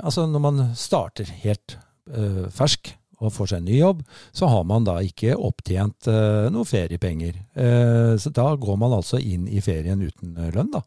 Altså 0.00 0.24
når 0.28 0.42
man 0.42 0.60
starter 0.78 1.28
helt 1.42 1.76
uh, 2.12 2.46
fersk 2.54 2.94
og 3.20 3.32
får 3.34 3.50
seg 3.50 3.60
en 3.60 3.68
ny 3.68 3.76
jobb, 3.76 4.00
så 4.32 4.48
har 4.48 4.62
man 4.68 4.86
da 4.86 4.96
ikke 5.04 5.36
opptjent 5.36 6.08
uh, 6.08 6.48
noe 6.52 6.68
feriepenger. 6.68 7.36
Uh, 7.52 8.16
så 8.20 8.32
da 8.32 8.46
går 8.56 8.80
man 8.80 8.96
altså 8.96 9.20
inn 9.20 9.44
i 9.48 9.60
ferien 9.64 10.00
uten 10.00 10.38
lønn, 10.54 10.72
da. 10.72 10.82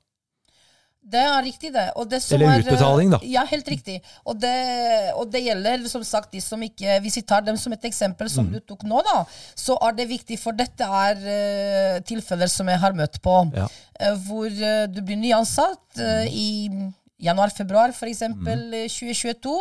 Det 1.03 1.19
er 1.19 1.43
riktig, 1.43 1.69
det. 1.73 1.83
det 2.09 2.19
Eller 2.31 2.61
utbetaling, 2.63 3.11
da. 3.11 3.19
Ja, 3.27 3.43
helt 3.49 3.67
riktig. 3.67 3.97
Og 4.23 4.37
det, 4.39 4.53
og 5.19 5.27
det, 5.33 5.41
gjelder 5.43 5.83
som 5.91 6.03
sagt 6.07 6.31
de 6.31 6.39
som 6.41 6.61
ikke 6.63 6.99
Hvis 7.03 7.17
vi 7.19 7.25
tar 7.27 7.43
dem 7.43 7.57
som 7.59 7.75
et 7.75 7.85
eksempel, 7.89 8.29
som 8.31 8.47
mm. 8.47 8.53
du 8.53 8.59
tok 8.71 8.85
nå, 8.87 9.01
da, 9.03 9.23
så 9.55 9.75
er 9.83 9.97
det 9.97 10.07
viktig, 10.09 10.39
for 10.39 10.55
dette 10.55 10.87
er 10.87 11.19
uh, 11.19 12.01
tilfeller 12.07 12.51
som 12.51 12.71
jeg 12.71 12.79
har 12.79 12.95
møtt 12.95 13.19
på, 13.23 13.35
ja. 13.55 13.67
uh, 13.67 14.13
hvor 14.27 14.47
uh, 14.47 14.85
du 14.87 15.01
blir 15.03 15.19
nyansatt 15.19 15.99
i 16.31 16.47
januar-februar, 17.23 17.91
f.eks. 17.93 18.23
Mm. 18.33 18.47
2022, 18.89 19.51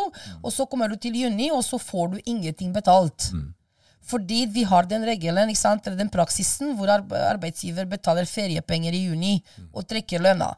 og 0.41 0.51
så 0.51 0.65
kommer 0.69 0.91
du 0.91 0.95
til 0.99 1.15
juni, 1.15 1.51
og 1.51 1.63
så 1.65 1.79
får 1.79 2.15
du 2.15 2.17
ingenting 2.25 2.73
betalt. 2.75 3.29
Mm. 3.33 3.51
Fordi 4.03 4.43
vi 4.51 4.65
har 4.67 4.87
den 4.89 5.05
regelen, 5.07 5.49
ikke 5.51 5.61
sant, 5.61 5.87
den 5.97 6.11
praksisen 6.11 6.73
hvor 6.75 6.91
arbeidsgiver 6.91 7.87
betaler 7.89 8.27
feriepenger 8.27 8.95
i 8.95 9.05
juni 9.05 9.33
og 9.71 9.85
trekker 9.87 10.23
lønna. 10.23 10.49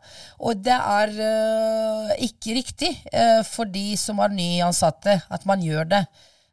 Og 0.41 0.63
det 0.65 0.75
er 0.75 1.13
uh, 1.19 2.13
ikke 2.25 2.55
riktig 2.57 2.91
uh, 3.11 3.43
for 3.45 3.69
de 3.69 3.91
som 4.01 4.21
er 4.23 4.33
nyansatte, 4.33 5.19
at 5.29 5.45
man 5.45 5.61
gjør 5.61 5.91
det. 5.93 6.01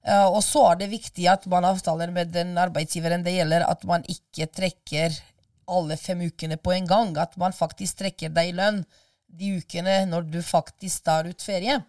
Uh, 0.05 0.29
og 0.35 0.43
så 0.45 0.67
er 0.73 0.83
det 0.83 0.93
viktig 0.93 1.29
at 1.33 1.47
man 1.49 1.65
avtaler 1.65 2.13
med 2.13 2.35
den 2.35 2.59
arbeidsgiveren 2.61 3.25
det 3.25 3.39
gjelder, 3.39 3.65
at 3.65 3.89
man 3.89 4.05
ikke 4.11 4.51
trekker 4.53 5.17
alle 5.73 5.97
fem 5.97 6.27
ukene 6.27 6.59
på 6.61 6.77
en 6.77 6.91
gang. 6.91 7.17
At 7.17 7.39
man 7.41 7.57
faktisk 7.57 8.03
trekker 8.03 8.35
deg 8.37 8.53
i 8.53 8.57
lønn 8.59 8.83
de 9.33 9.57
ukene 9.63 10.03
når 10.11 10.29
du 10.29 10.43
faktisk 10.45 11.09
tar 11.09 11.31
ut 11.31 11.41
ferie. 11.41 11.81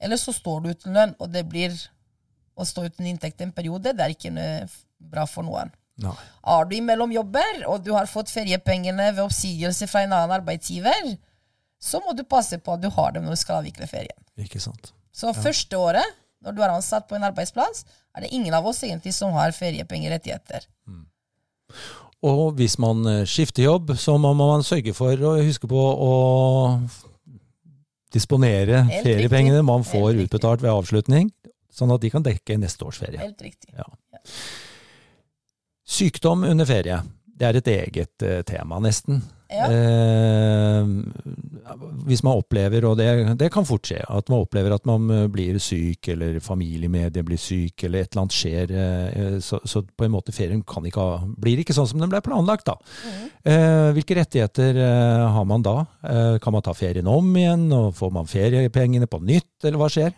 Eller 0.00 0.16
så 0.16 0.32
står 0.32 0.62
du 0.62 0.70
uten 0.72 0.96
lønn, 0.96 1.16
og 1.20 1.28
det 1.34 1.44
blir 1.50 1.74
å 2.60 2.68
stå 2.68 2.86
uten 2.88 3.08
inntekt 3.10 3.40
en 3.44 3.54
periode, 3.56 3.94
det 3.96 4.04
er 4.04 4.14
ikke 4.14 4.32
bra 5.10 5.26
for 5.28 5.46
noen. 5.46 5.72
Nei. 6.00 6.14
Er 6.48 6.68
du 6.68 6.76
imellom 6.78 7.12
jobber, 7.12 7.64
og 7.68 7.82
du 7.84 7.92
har 7.96 8.08
fått 8.08 8.32
feriepengene 8.32 9.10
ved 9.12 9.24
oppsigelse 9.26 9.88
fra 9.90 10.04
en 10.06 10.14
annen 10.16 10.36
arbeidsgiver, 10.38 11.14
så 11.80 12.00
må 12.04 12.14
du 12.16 12.24
passe 12.28 12.58
på 12.60 12.76
at 12.76 12.82
du 12.82 12.88
har 12.92 13.14
dem 13.16 13.26
når 13.26 13.36
du 13.36 13.40
skal 13.40 13.60
avvikle 13.60 13.88
ferien. 13.88 14.16
Ikke 14.40 14.60
sant. 14.62 14.92
Så 15.12 15.28
ja. 15.28 15.36
første 15.36 15.80
året, 15.80 16.16
når 16.44 16.56
du 16.56 16.62
er 16.64 16.72
ansatt 16.72 17.08
på 17.08 17.16
en 17.16 17.26
arbeidsplass, 17.28 17.84
er 18.16 18.24
det 18.24 18.32
ingen 18.36 18.54
av 18.56 18.66
oss 18.68 18.82
egentlig 18.84 19.12
som 19.16 19.34
har 19.36 19.52
feriepengerettigheter. 19.56 20.64
Mm. 20.88 21.04
Og 22.30 22.56
hvis 22.58 22.76
man 22.80 23.04
eh, 23.08 23.22
skifter 23.28 23.64
jobb, 23.64 23.94
så 23.96 24.16
må 24.20 24.32
man 24.36 24.64
sørge 24.66 24.92
for 24.96 25.16
å 25.24 25.36
huske 25.40 25.68
på 25.68 25.80
å 25.80 26.14
disponere 28.12 28.82
feriepengene 29.04 29.62
man 29.64 29.84
får 29.86 30.18
utbetalt 30.24 30.64
ved 30.64 30.72
avslutning. 30.72 31.30
Sånn 31.70 31.92
at 31.94 32.02
de 32.02 32.10
kan 32.12 32.24
dekke 32.26 32.58
neste 32.60 32.86
års 32.86 33.00
ferie. 33.02 33.20
Helt 33.22 33.42
riktig. 33.44 33.72
Ja. 33.76 33.86
Sykdom 35.90 36.44
under 36.46 36.68
ferie, 36.68 37.00
det 37.40 37.48
er 37.48 37.58
et 37.58 37.70
eget 37.72 38.26
uh, 38.26 38.40
tema, 38.46 38.78
nesten. 38.82 39.22
Ja. 39.50 39.66
Eh, 39.66 40.86
hvis 42.06 42.22
man 42.22 42.38
opplever, 42.38 42.84
og 42.86 42.96
det, 43.00 43.08
det, 43.40 43.48
kan 43.52 43.66
fort 43.66 43.88
skje, 43.88 43.98
at 44.06 44.30
man 44.30 44.44
opplever 44.44 44.74
at 44.76 44.86
man 44.86 45.10
eh, 45.10 45.26
blir 45.32 45.58
syk, 45.62 46.06
eller 46.14 46.38
familiemedie 46.44 47.24
blir 47.26 47.40
syk, 47.40 47.84
eller 47.86 48.04
et 48.04 48.12
eller 48.12 48.22
annet 48.22 48.36
skjer, 48.36 48.74
eh, 48.84 49.38
så, 49.42 49.58
så, 49.66 49.82
på 49.82 50.06
en 50.06 50.14
måte 50.14 50.34
ferien 50.34 50.62
ikke 50.62 51.02
ha, 51.02 51.18
blir 51.34 51.62
ikke 51.62 51.74
sånn 51.74 51.88
som 51.90 52.02
den 52.02 52.12
ble 52.12 52.22
planlagt. 52.24 52.70
da. 52.70 52.76
Mm. 53.02 53.26
Eh, 53.52 53.88
hvilke 53.98 54.20
rettigheter 54.20 54.78
eh, 54.86 55.26
har 55.34 55.48
man 55.48 55.66
da? 55.66 55.78
kan 56.40 56.54
man 56.54 56.62
ta 56.64 56.72
ferien 56.76 57.06
om 57.10 57.26
igjen, 57.36 57.66
og 57.74 57.94
får 57.98 58.10
man 58.14 58.28
feriepengene 58.28 59.08
på 59.10 59.20
nytt, 59.24 59.52
eller 59.64 59.80
hva 59.80 59.90
skjer? 59.92 60.14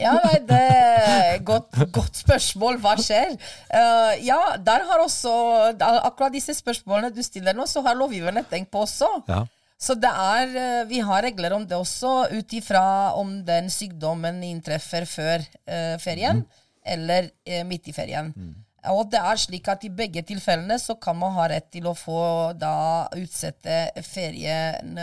Ja, 0.00 0.12
nei, 0.24 0.38
det 0.48 0.58
er 0.58 1.42
godt, 1.44 1.76
godt 1.92 2.16
spørsmål. 2.22 2.78
Hva 2.80 2.94
skjer? 3.00 3.34
Uh, 3.68 4.12
ja, 4.24 4.38
der 4.56 4.86
har 4.88 5.02
også 5.02 5.32
Akkurat 5.76 6.32
disse 6.32 6.54
spørsmålene 6.56 7.12
du 7.12 7.20
stiller 7.24 7.56
nå, 7.56 7.66
så 7.68 7.82
har 7.84 7.98
lovgiverne 7.98 8.44
tenkt 8.48 8.72
på 8.72 8.86
også. 8.86 9.10
Ja. 9.28 9.42
Så 9.82 9.96
det 9.98 10.08
er, 10.08 10.56
uh, 10.56 10.88
vi 10.88 11.02
har 11.04 11.26
regler 11.26 11.58
om 11.58 11.66
det 11.68 11.76
også, 11.76 12.32
ut 12.32 12.56
ifra 12.56 12.84
om 13.20 13.40
den 13.44 13.68
sykdommen 13.72 14.40
inntreffer 14.48 15.06
før 15.08 15.44
uh, 15.44 16.00
ferien 16.00 16.40
mm. 16.40 16.60
eller 16.96 17.32
midt 17.68 17.92
i 17.92 17.96
ferien. 17.96 18.32
Mm. 18.32 18.54
Og 18.90 19.04
det 19.12 19.20
er 19.20 19.38
slik 19.38 19.68
at 19.70 19.84
i 19.86 19.92
begge 19.94 20.24
tilfellene 20.26 20.74
så 20.82 20.96
kan 20.98 21.14
man 21.20 21.36
ha 21.36 21.44
rett 21.52 21.68
til 21.70 21.84
å 21.86 21.92
få 21.94 22.50
da 22.58 23.06
utsette 23.14 23.92
ferien 24.02 24.98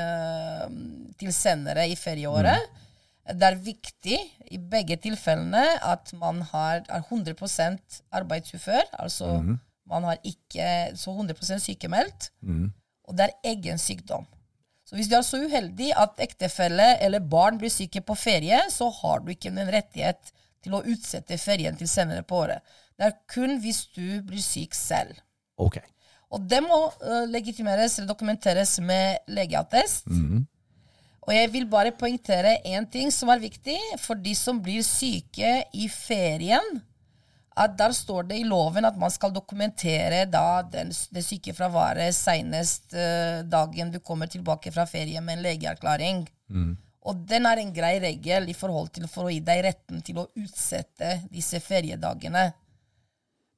til 1.15 1.31
senere 1.31 1.85
i 1.87 1.95
ferieåret. 1.95 2.65
Mm. 2.65 2.88
Det 3.29 3.45
er 3.45 3.61
viktig 3.61 4.17
i 4.51 4.57
begge 4.57 4.97
tilfellene 4.97 5.63
at 5.85 6.11
man 6.17 6.41
har, 6.51 6.81
er 6.89 7.03
100% 7.05 8.01
arbeidsufør. 8.11 8.81
Altså 8.93 9.39
mm. 9.43 9.55
man 9.91 10.07
har 10.09 10.17
ikke 10.23 10.97
så 10.97 11.13
100 11.13 11.59
sykemeldt. 11.61 12.31
Mm. 12.41 12.71
Og 13.09 13.17
det 13.17 13.27
er 13.27 13.51
egen 13.53 13.77
sykdom. 13.77 14.25
Så 14.89 14.97
hvis 14.97 15.09
du 15.09 15.15
er 15.19 15.21
så 15.21 15.37
uheldig 15.37 15.91
at 16.01 16.21
ektefelle 16.25 16.95
eller 17.05 17.21
barn 17.21 17.59
blir 17.61 17.69
syke 17.69 18.01
på 18.01 18.15
ferie, 18.17 18.57
så 18.73 18.89
har 18.89 19.21
du 19.21 19.29
ikke 19.29 19.51
en 19.53 19.69
rettighet 19.69 20.31
til 20.65 20.75
å 20.75 20.81
utsette 20.81 21.37
ferien 21.37 21.77
til 21.77 21.89
senere 21.89 22.25
på 22.25 22.39
året. 22.43 22.65
Det 22.97 23.05
er 23.07 23.19
kun 23.29 23.59
hvis 23.61 23.83
du 23.93 24.19
blir 24.25 24.41
syk 24.43 24.73
selv. 24.73 25.13
Okay. 25.61 25.85
Og 26.33 26.41
det 26.49 26.61
må 26.65 26.79
uh, 26.89 27.25
legitimeres 27.29 27.97
eller 27.97 28.09
dokumenteres 28.09 28.75
med 28.85 29.29
legeattest. 29.29 30.09
Mm. 30.09 30.47
Og 31.29 31.35
jeg 31.37 31.49
vil 31.53 31.67
bare 31.69 31.93
poengtere 31.93 32.55
én 32.65 32.87
ting 32.89 33.11
som 33.13 33.29
er 33.29 33.41
viktig 33.43 33.77
for 34.01 34.17
de 34.17 34.31
som 34.33 34.57
blir 34.65 34.81
syke 34.81 35.59
i 35.77 35.85
ferien, 35.93 36.79
at 37.59 37.75
der 37.77 37.93
står 37.93 38.25
det 38.31 38.39
i 38.39 38.47
loven 38.47 38.87
at 38.87 38.97
man 38.97 39.13
skal 39.13 39.33
dokumentere 39.35 40.23
da 40.31 40.63
den, 40.65 40.89
det 40.89 41.21
sykefraværet 41.27 42.15
senest 42.17 42.95
uh, 42.95 43.45
dagen 43.45 43.91
du 43.93 43.99
kommer 44.01 44.31
tilbake 44.31 44.73
fra 44.73 44.87
ferie 44.89 45.21
med 45.21 45.37
en 45.37 45.45
legeerklæring. 45.45 46.23
Mm. 46.49 46.73
Og 47.05 47.21
den 47.29 47.45
er 47.45 47.61
en 47.61 47.73
grei 47.75 47.99
regel 48.01 48.49
i 48.49 48.57
forhold 48.57 48.89
til 48.95 49.05
for 49.11 49.27
å 49.27 49.33
gi 49.33 49.43
deg 49.45 49.61
retten 49.67 50.01
til 50.05 50.23
å 50.23 50.29
utsette 50.39 51.19
disse 51.29 51.61
feriedagene. 51.61 52.47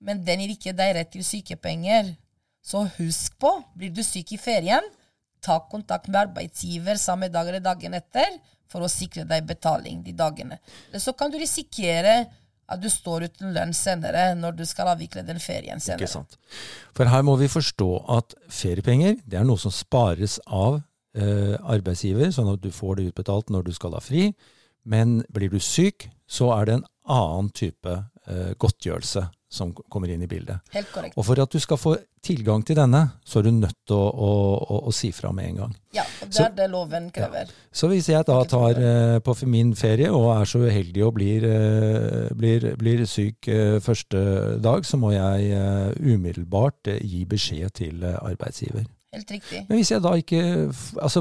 Men 0.03 0.25
den 0.27 0.43
gir 0.43 0.57
ikke 0.57 0.75
deg 0.75 0.97
rett 0.97 1.13
til 1.13 1.23
sykepenger. 1.23 2.11
Så 2.61 2.83
husk 2.97 3.39
på, 3.41 3.53
blir 3.77 3.93
du 3.95 4.03
syk 4.05 4.35
i 4.35 4.41
ferien, 4.41 4.85
ta 5.41 5.59
kontakt 5.71 6.09
med 6.11 6.21
arbeidsgiver 6.27 6.99
samme 7.01 7.31
dag 7.33 7.49
eller 7.49 7.63
dagen 7.63 7.97
etter 7.97 8.37
for 8.71 8.85
å 8.85 8.91
sikre 8.91 9.25
deg 9.27 9.47
betaling 9.49 10.03
de 10.05 10.13
dagene. 10.15 10.59
Eller 10.89 11.03
så 11.03 11.13
kan 11.17 11.31
du 11.31 11.39
risikere 11.41 12.21
at 12.71 12.79
du 12.79 12.87
står 12.91 13.27
uten 13.27 13.51
lønn 13.55 13.73
senere 13.75 14.31
når 14.39 14.55
du 14.61 14.63
skal 14.67 14.93
avvikle 14.93 15.25
den 15.27 15.41
ferien 15.43 15.81
senere. 15.83 16.05
Ikke 16.05 16.13
sant. 16.13 16.37
For 16.95 17.09
her 17.11 17.25
må 17.27 17.35
vi 17.41 17.51
forstå 17.51 17.89
at 18.15 18.35
feriepenger 18.51 19.19
det 19.25 19.41
er 19.41 19.47
noe 19.47 19.59
som 19.59 19.73
spares 19.75 20.37
av 20.47 20.79
eh, 21.17 21.57
arbeidsgiver, 21.59 22.31
sånn 22.31 22.53
at 22.53 22.63
du 22.63 22.71
får 22.71 22.99
det 22.99 23.09
utbetalt 23.11 23.51
når 23.51 23.67
du 23.67 23.73
skal 23.75 23.97
ha 23.97 24.03
fri. 24.03 24.29
Men 24.87 25.19
blir 25.33 25.51
du 25.51 25.59
syk, 25.61 26.07
så 26.31 26.53
er 26.55 26.67
det 26.67 26.79
en 26.79 26.87
annen 27.11 27.51
type 27.53 27.97
godtgjørelse 28.59 29.27
som 29.51 29.73
kommer 29.91 30.07
inn 30.07 30.21
i 30.23 30.27
bildet. 30.31 30.63
Helt 30.71 30.87
korrekt. 30.93 31.17
Og 31.19 31.25
for 31.27 31.39
at 31.43 31.51
du 31.51 31.59
skal 31.59 31.79
få 31.79 31.97
tilgang 32.23 32.63
til 32.63 32.77
denne, 32.79 33.01
så 33.27 33.41
er 33.41 33.49
du 33.49 33.51
nødt 33.51 33.75
til 33.89 33.97
å, 33.97 34.05
å, 34.07 34.29
å, 34.61 34.77
å 34.87 34.93
si 34.95 35.09
fra 35.15 35.33
med 35.35 35.49
en 35.49 35.57
gang. 35.59 35.73
Ja, 35.97 36.05
og 36.23 36.31
det 36.31 36.45
er 36.45 36.53
det 36.55 36.67
loven 36.71 37.09
krever. 37.11 37.51
Ja. 37.51 37.67
Så 37.81 37.89
hvis 37.91 38.07
jeg 38.13 38.23
da 38.29 38.37
tar 38.47 38.79
eh, 38.79 39.17
på 39.25 39.35
min 39.51 39.73
ferie 39.75 40.07
og 40.13 40.29
er 40.37 40.47
så 40.47 40.61
uheldig 40.63 41.03
og 41.03 41.15
blir, 41.17 41.47
eh, 41.49 42.29
blir, 42.37 42.69
blir 42.79 43.03
syk 43.09 43.49
eh, 43.51 43.81
første 43.83 44.23
dag, 44.63 44.87
så 44.87 44.99
må 45.01 45.11
jeg 45.17 45.51
umiddelbart 45.99 46.93
gi 47.01 47.25
beskjed 47.27 47.75
til 47.81 48.05
arbeidsgiver. 48.07 48.87
Helt 49.11 49.33
riktig. 49.35 49.65
Men 49.67 49.81
hvis 49.81 49.91
jeg 49.91 49.99
da 50.05 50.13
ikke 50.15 50.41
altså, 51.03 51.19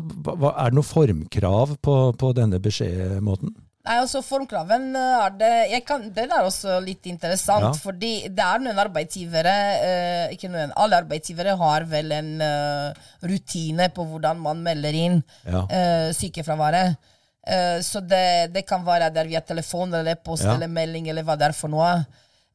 Er 0.53 0.70
det 0.70 0.77
noe 0.79 0.87
formkrav 0.87 1.73
på, 1.83 1.96
på 2.14 2.31
denne 2.38 2.61
beskjedmåten? 2.62 3.57
Nei, 3.81 3.97
altså 3.97 4.21
Formkraven 4.21 4.90
eh, 4.93 5.23
er 5.25 5.37
det 5.40 5.79
kan, 5.88 6.03
Den 6.12 6.33
er 6.37 6.45
også 6.45 6.77
litt 6.85 7.07
interessant. 7.09 7.64
Ja. 7.64 7.73
fordi 7.81 8.29
det 8.29 8.45
er 8.45 8.61
noen 8.61 8.81
arbeidsgivere 8.83 9.55
eh, 9.87 10.25
ikke 10.35 10.51
noen, 10.53 10.75
Alle 10.77 11.01
arbeidsgivere 11.01 11.57
har 11.61 11.87
vel 11.88 12.12
en 12.12 12.35
uh, 12.45 13.09
rutine 13.25 13.88
på 13.95 14.05
hvordan 14.11 14.43
man 14.45 14.61
melder 14.64 14.99
inn 14.99 15.16
ja. 15.47 15.64
uh, 15.64 16.09
sykefraværet. 16.16 16.99
Uh, 17.40 17.79
så 17.85 18.05
det, 18.05 18.53
det, 18.53 18.66
kan 18.69 18.85
være 18.85 19.09
der 19.14 19.31
via 19.31 19.40
telefon 19.40 19.97
eller 19.97 20.21
post 20.21 20.45
ja. 20.45 20.55
eller 20.55 20.69
melding 20.69 21.09
eller 21.09 21.25
hva 21.25 21.38
det 21.40 21.49
er 21.49 21.57
for 21.57 21.73
noe. 21.73 21.95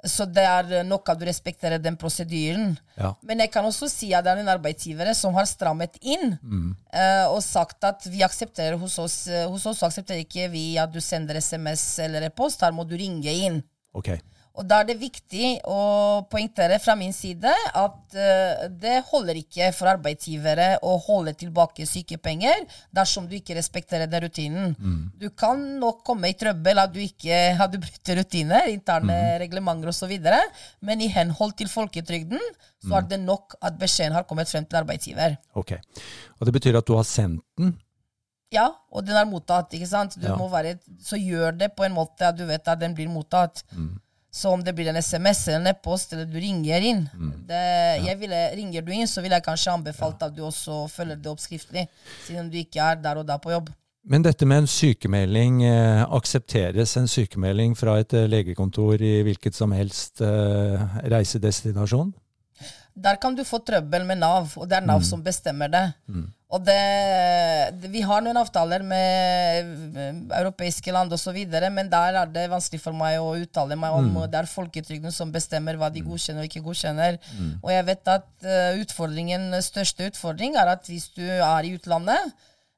Så 0.05 0.27
det 0.29 0.43
er 0.45 0.83
nok 0.85 1.09
at 1.09 1.17
du 1.19 1.25
respekterer 1.25 1.81
den 1.81 1.97
prosedyren. 1.97 2.75
Ja. 2.99 3.13
Men 3.25 3.41
jeg 3.41 3.51
kan 3.53 3.65
også 3.65 3.89
si 3.89 4.11
at 4.13 4.25
det 4.25 4.35
er 4.35 4.43
en 4.43 4.51
arbeidsgivere 4.53 5.15
som 5.17 5.33
har 5.37 5.47
strammet 5.49 5.97
inn 6.01 6.35
mm. 6.37 6.67
uh, 6.93 7.25
og 7.31 7.41
sagt 7.45 7.87
at 7.87 8.05
vi 8.11 8.21
aksepterer 8.25 8.77
hos 8.81 8.99
oss 9.01 9.23
uh, 9.31 9.47
hos 9.49 9.65
oss 9.71 9.81
aksepterer 9.87 10.21
ikke 10.21 10.51
vi 10.53 10.67
at 10.81 10.93
du 10.93 11.01
sender 11.01 11.41
SMS 11.41 11.87
eller 12.05 12.27
e-post. 12.29 12.61
Her 12.61 12.75
må 12.75 12.85
du 12.85 12.93
ringe 12.99 13.33
inn. 13.33 13.63
Okay. 13.95 14.21
Og 14.55 14.67
da 14.67 14.79
er 14.81 14.87
det 14.89 14.95
viktig 14.99 15.49
å 15.67 15.79
poengtere 16.31 16.77
fra 16.79 16.95
min 16.99 17.13
side 17.15 17.51
at 17.51 18.15
uh, 18.15 18.65
det 18.71 18.97
holder 19.09 19.39
ikke 19.41 19.71
for 19.75 19.91
arbeidsgivere 19.91 20.69
å 20.85 20.95
holde 21.05 21.35
tilbake 21.39 21.87
sykepenger 21.89 22.63
dersom 22.95 23.27
du 23.29 23.35
ikke 23.37 23.57
respekterer 23.57 24.09
den 24.11 24.25
rutinen. 24.25 24.75
Mm. 24.79 25.01
Du 25.19 25.27
kan 25.35 25.59
nok 25.81 26.03
komme 26.07 26.31
i 26.31 26.37
trøbbel 26.39 26.81
at 26.81 26.93
du 26.95 27.01
ikke 27.03 27.41
hadde 27.59 27.81
brutt 27.83 28.13
rutiner, 28.19 28.69
interne 28.71 29.15
mm. 29.15 29.31
reglementer 29.43 29.91
osv., 29.91 30.13
men 30.85 31.01
i 31.03 31.11
henhold 31.11 31.55
til 31.59 31.69
folketrygden 31.71 32.39
så 32.85 32.93
mm. 32.93 32.97
er 32.99 33.09
det 33.09 33.19
nok 33.23 33.57
at 33.65 33.79
beskjeden 33.79 34.15
har 34.15 34.27
kommet 34.29 34.51
frem 34.51 34.67
til 34.67 34.79
arbeidsgiver. 34.79 35.35
Ok. 35.57 35.75
Og 36.39 36.47
det 36.47 36.55
betyr 36.55 36.79
at 36.79 36.87
du 36.87 36.95
har 36.95 37.07
sendt 37.07 37.43
den? 37.59 37.75
Ja, 38.53 38.69
og 38.93 39.05
den 39.07 39.17
er 39.17 39.27
mottatt. 39.27 39.73
ikke 39.73 39.89
sant? 39.89 40.15
Ja. 40.21 40.35
Være, 40.51 40.77
så 41.03 41.17
gjør 41.19 41.55
det 41.57 41.73
på 41.75 41.85
en 41.87 41.95
måte 41.95 42.29
at 42.29 42.37
du 42.37 42.45
vet 42.47 42.67
at 42.71 42.81
den 42.81 42.95
blir 42.95 43.09
mottatt. 43.11 43.63
Mm. 43.73 43.95
Så 44.35 44.51
om 44.51 44.63
det 44.63 44.73
blir 44.75 44.89
en 44.91 44.99
SMS 44.99 45.45
eller 45.47 45.61
en 45.61 45.71
e-post, 45.71 46.11
eller 46.13 46.27
du 46.27 46.35
ringer 46.35 46.83
inn 46.83 47.05
mm. 47.07 47.31
det, 47.47 47.63
ja. 48.03 48.15
ville, 48.19 48.41
Ringer 48.57 48.83
du 48.83 48.91
inn, 48.91 49.07
så 49.07 49.23
ville 49.23 49.37
jeg 49.39 49.45
kanskje 49.45 49.71
anbefalt 49.77 50.19
ja. 50.19 50.27
at 50.27 50.35
du 50.35 50.43
også 50.43 50.81
følger 50.91 51.21
det 51.23 51.31
opp 51.31 51.39
skriftlig, 51.39 51.85
siden 52.25 52.49
du 52.51 52.57
ikke 52.59 52.83
er 52.83 52.99
der 52.99 53.21
og 53.21 53.27
da 53.29 53.39
på 53.39 53.53
jobb. 53.53 53.71
Men 54.05 54.25
dette 54.25 54.45
med 54.45 54.65
en 54.65 54.67
sykemelding, 54.69 55.63
eh, 55.65 56.03
aksepteres 56.17 56.97
en 56.99 57.07
sykemelding 57.09 57.73
fra 57.79 57.95
et 58.03 58.13
eh, 58.13 58.27
legekontor 58.29 59.01
i 59.01 59.15
hvilket 59.25 59.55
som 59.57 59.71
helst 59.73 60.21
eh, 60.21 60.83
reisedestinasjon? 61.15 62.11
Der 62.95 63.17
kan 63.23 63.39
du 63.39 63.43
få 63.47 63.63
trøbbel 63.65 64.05
med 64.07 64.19
Nav, 64.21 64.51
og 64.59 64.67
det 64.69 64.77
er 64.77 64.85
Nav 64.85 65.01
mm. 65.01 65.07
som 65.07 65.23
bestemmer 65.23 65.71
det. 65.71 65.85
Mm. 66.11 66.27
Og 66.55 66.63
det, 66.63 66.79
det, 67.81 67.89
Vi 67.91 68.03
har 68.05 68.23
noen 68.23 68.39
avtaler 68.39 68.83
med 68.85 69.99
europeiske 70.37 70.93
land 70.95 71.11
osv., 71.15 71.37
men 71.75 71.91
der 71.91 72.19
er 72.21 72.31
det 72.31 72.47
vanskelig 72.51 72.81
for 72.83 72.95
meg 72.95 73.19
å 73.19 73.33
uttale 73.41 73.77
meg 73.79 73.95
om. 73.97 74.07
Mm. 74.13 74.21
Det 74.31 74.39
er 74.39 74.49
folketrygden 74.51 75.15
som 75.15 75.33
bestemmer 75.35 75.79
hva 75.79 75.91
de 75.91 76.03
mm. 76.03 76.09
godkjenner 76.09 76.45
og 76.45 76.49
ikke 76.49 76.65
godkjenner. 76.65 77.19
Mm. 77.35 77.53
Og 77.59 77.71
jeg 77.73 77.87
vet 77.91 78.11
at 78.15 78.27
uh, 78.47 78.81
utfordringen, 78.81 79.47
største 79.65 80.09
utfordring 80.11 80.55
er 80.59 80.75
at 80.77 80.87
hvis 80.91 81.09
du 81.17 81.25
er 81.25 81.67
i 81.67 81.75
utlandet, 81.75 82.35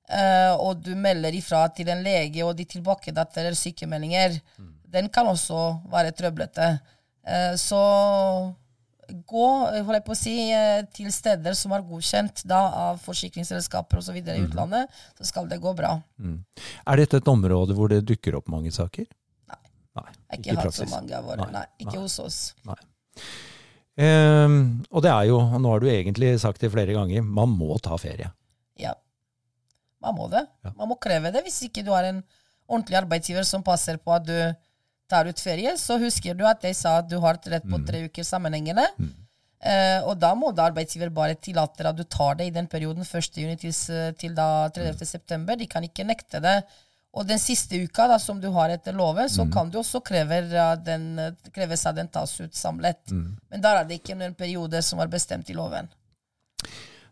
uh, 0.10 0.54
og 0.58 0.82
du 0.82 0.94
melder 0.98 1.38
ifra 1.38 1.68
til 1.76 1.92
en 1.94 2.06
lege, 2.06 2.42
og 2.48 2.56
de 2.58 2.66
tilbakedaterer 2.66 3.58
sykemeldinger, 3.58 4.40
mm. 4.58 4.72
den 4.98 5.12
kan 5.14 5.30
også 5.30 5.68
være 5.94 6.16
trøblete. 6.18 6.78
Uh, 7.28 7.54
så 7.60 7.84
gå 9.08 9.48
eh, 9.70 9.82
holdt 9.86 9.98
jeg 10.00 10.06
på 10.08 10.14
å 10.16 10.20
si, 10.20 10.36
eh, 10.56 10.82
til 10.96 11.10
steder 11.14 11.56
som 11.58 11.74
er 11.76 11.86
godkjent 11.88 12.44
da, 12.50 12.60
av 12.88 13.02
forsikringsselskaper 13.04 14.02
osv. 14.02 14.20
i 14.20 14.24
mm. 14.26 14.48
utlandet, 14.48 15.00
så 15.18 15.28
skal 15.30 15.50
det 15.52 15.60
gå 15.64 15.74
bra. 15.78 15.96
Mm. 16.20 16.40
Er 16.88 17.02
dette 17.02 17.22
et 17.22 17.32
område 17.32 17.78
hvor 17.78 17.92
det 17.92 18.04
dukker 18.08 18.40
opp 18.40 18.52
mange 18.52 18.74
saker? 18.76 19.08
Nei. 19.52 19.62
Nei 20.00 20.40
ikke, 20.40 20.56
ikke 20.56 20.66
hatt 20.66 20.80
så 20.80 20.90
mange 20.92 21.16
av 21.18 21.30
våre. 21.30 21.48
Nei, 21.48 21.64
Nei 21.64 21.86
ikke 21.86 21.96
Nei. 21.96 22.04
hos 22.06 22.18
oss. 22.24 22.42
Nei. 22.68 22.80
Um, 23.98 24.58
og 24.94 25.02
det 25.02 25.10
er 25.10 25.30
jo, 25.32 25.40
og 25.42 25.62
nå 25.64 25.72
har 25.74 25.82
du 25.82 25.88
egentlig 25.90 26.36
sagt 26.44 26.62
det 26.62 26.70
flere 26.70 26.94
ganger, 26.94 27.24
man 27.26 27.50
må 27.50 27.80
ta 27.82 27.98
ferie. 27.98 28.30
Ja. 28.78 28.94
Man 30.04 30.18
må 30.20 30.28
det. 30.30 30.44
Ja. 30.66 30.76
Man 30.78 30.92
må 30.92 31.00
kreve 31.02 31.34
det 31.34 31.42
hvis 31.48 31.64
ikke 31.66 31.82
du 31.86 31.90
har 31.96 32.06
en 32.06 32.22
ordentlig 32.68 33.00
arbeidsgiver 33.00 33.48
som 33.48 33.64
passer 33.66 33.98
på 33.98 34.14
at 34.14 34.28
du 34.28 34.38
tar 35.10 35.30
ut 35.30 35.40
ferie, 35.40 35.74
så 35.80 36.00
husker 36.02 36.36
du 36.38 36.44
at 36.48 36.64
jeg 36.66 36.76
sa 36.78 36.98
at 37.02 37.08
du 37.10 37.18
har 37.24 37.40
rett 37.40 37.66
på 37.66 37.80
mm. 37.80 37.86
tre 37.88 38.04
uker 38.08 38.28
sammenhengende. 38.28 38.86
Mm. 38.98 39.14
Uh, 39.58 40.02
og 40.12 40.20
da 40.22 40.36
må 40.38 40.52
da 40.54 40.68
arbeidsgiver 40.70 41.10
bare 41.10 41.38
tillate 41.42 41.88
at 41.90 41.98
du 41.98 42.04
tar 42.06 42.38
det 42.38 42.46
i 42.50 42.54
den 42.54 42.68
perioden 42.70 43.02
1. 43.02 43.40
juni 43.42 43.56
til, 43.58 43.74
til 44.20 44.36
da 44.38 44.68
30. 44.70 44.94
Mm. 44.94 45.08
september. 45.14 45.58
De 45.58 45.68
kan 45.70 45.88
ikke 45.88 46.06
nekte 46.08 46.44
det. 46.44 46.60
Og 47.18 47.26
den 47.26 47.40
siste 47.42 47.80
uka 47.82 48.06
da, 48.12 48.20
som 48.22 48.42
du 48.42 48.52
har 48.54 48.70
etter 48.70 48.94
loven, 48.94 49.30
så 49.30 49.48
mm. 49.48 49.54
kan 49.54 49.72
du 49.74 49.80
også 49.82 50.04
kreve 50.06 50.44
den, 50.86 51.08
kreves 51.56 51.88
at 51.90 51.98
den 51.98 52.12
tas 52.14 52.36
ut 52.42 52.54
samlet. 52.56 53.00
Mm. 53.10 53.32
Men 53.50 53.64
da 53.64 53.74
er 53.80 53.88
det 53.90 54.02
ikke 54.02 54.18
noen 54.20 54.38
periode 54.38 54.84
som 54.86 55.02
er 55.02 55.10
bestemt 55.10 55.50
i 55.50 55.58
loven. 55.58 55.90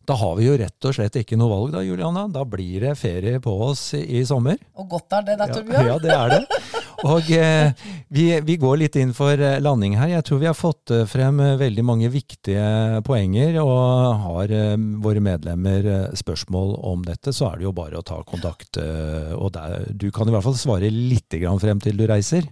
Da 0.05 0.13
har 0.13 0.35
vi 0.37 0.45
jo 0.45 0.57
rett 0.61 0.85
og 0.85 0.93
slett 0.93 1.15
ikke 1.17 1.37
noe 1.39 1.49
valg, 1.49 1.71
da, 1.73 1.81
Juliana. 1.81 2.27
Da 2.29 2.43
blir 2.45 2.83
det 2.85 2.93
ferie 2.99 3.39
på 3.41 3.53
oss 3.65 3.87
i, 3.97 4.03
i 4.19 4.25
sommer. 4.27 4.59
Og 4.77 4.91
godt 4.91 5.15
er 5.17 5.25
det, 5.31 5.39
da, 5.41 5.47
Torbjørn. 5.49 5.87
Ja, 5.87 5.93
ja, 5.95 6.01
det 6.03 6.13
er 6.13 6.35
det. 6.35 6.59
Og 7.03 7.29
eh, 7.35 7.71
vi, 8.13 8.25
vi, 8.45 8.55
går 8.61 8.79
litt 8.79 8.95
inn 8.99 9.11
for 9.15 9.35
eh, 9.35 9.59
landing 9.63 9.97
her. 9.99 10.13
Jeg 10.13 10.25
tror 10.27 10.41
vi 10.41 10.49
har 10.49 10.57
fått 10.57 10.93
eh, 10.95 11.05
frem 11.09 11.41
eh, 11.43 11.55
veldig 11.59 11.85
mange 11.85 12.11
viktige 12.13 13.01
poenger. 13.07 13.59
Og 13.63 14.23
har 14.25 14.55
eh, 14.55 14.75
våre 15.03 15.23
medlemmer 15.23 15.89
spørsmål 16.15 16.77
om 16.87 17.03
dette, 17.05 17.33
så 17.35 17.51
er 17.51 17.59
det 17.59 17.67
jo 17.67 17.75
bare 17.75 17.99
å 17.99 18.05
ta 18.05 18.21
kontakt. 18.27 18.79
Og 18.79 19.49
der, 19.55 19.89
du 19.91 20.09
kan 20.15 20.29
i 20.29 20.35
hvert 20.35 20.45
fall 20.45 20.57
svare 20.59 20.91
litt 20.91 21.35
frem 21.61 21.81
til 21.83 21.97
du 21.99 22.05
reiser. 22.07 22.47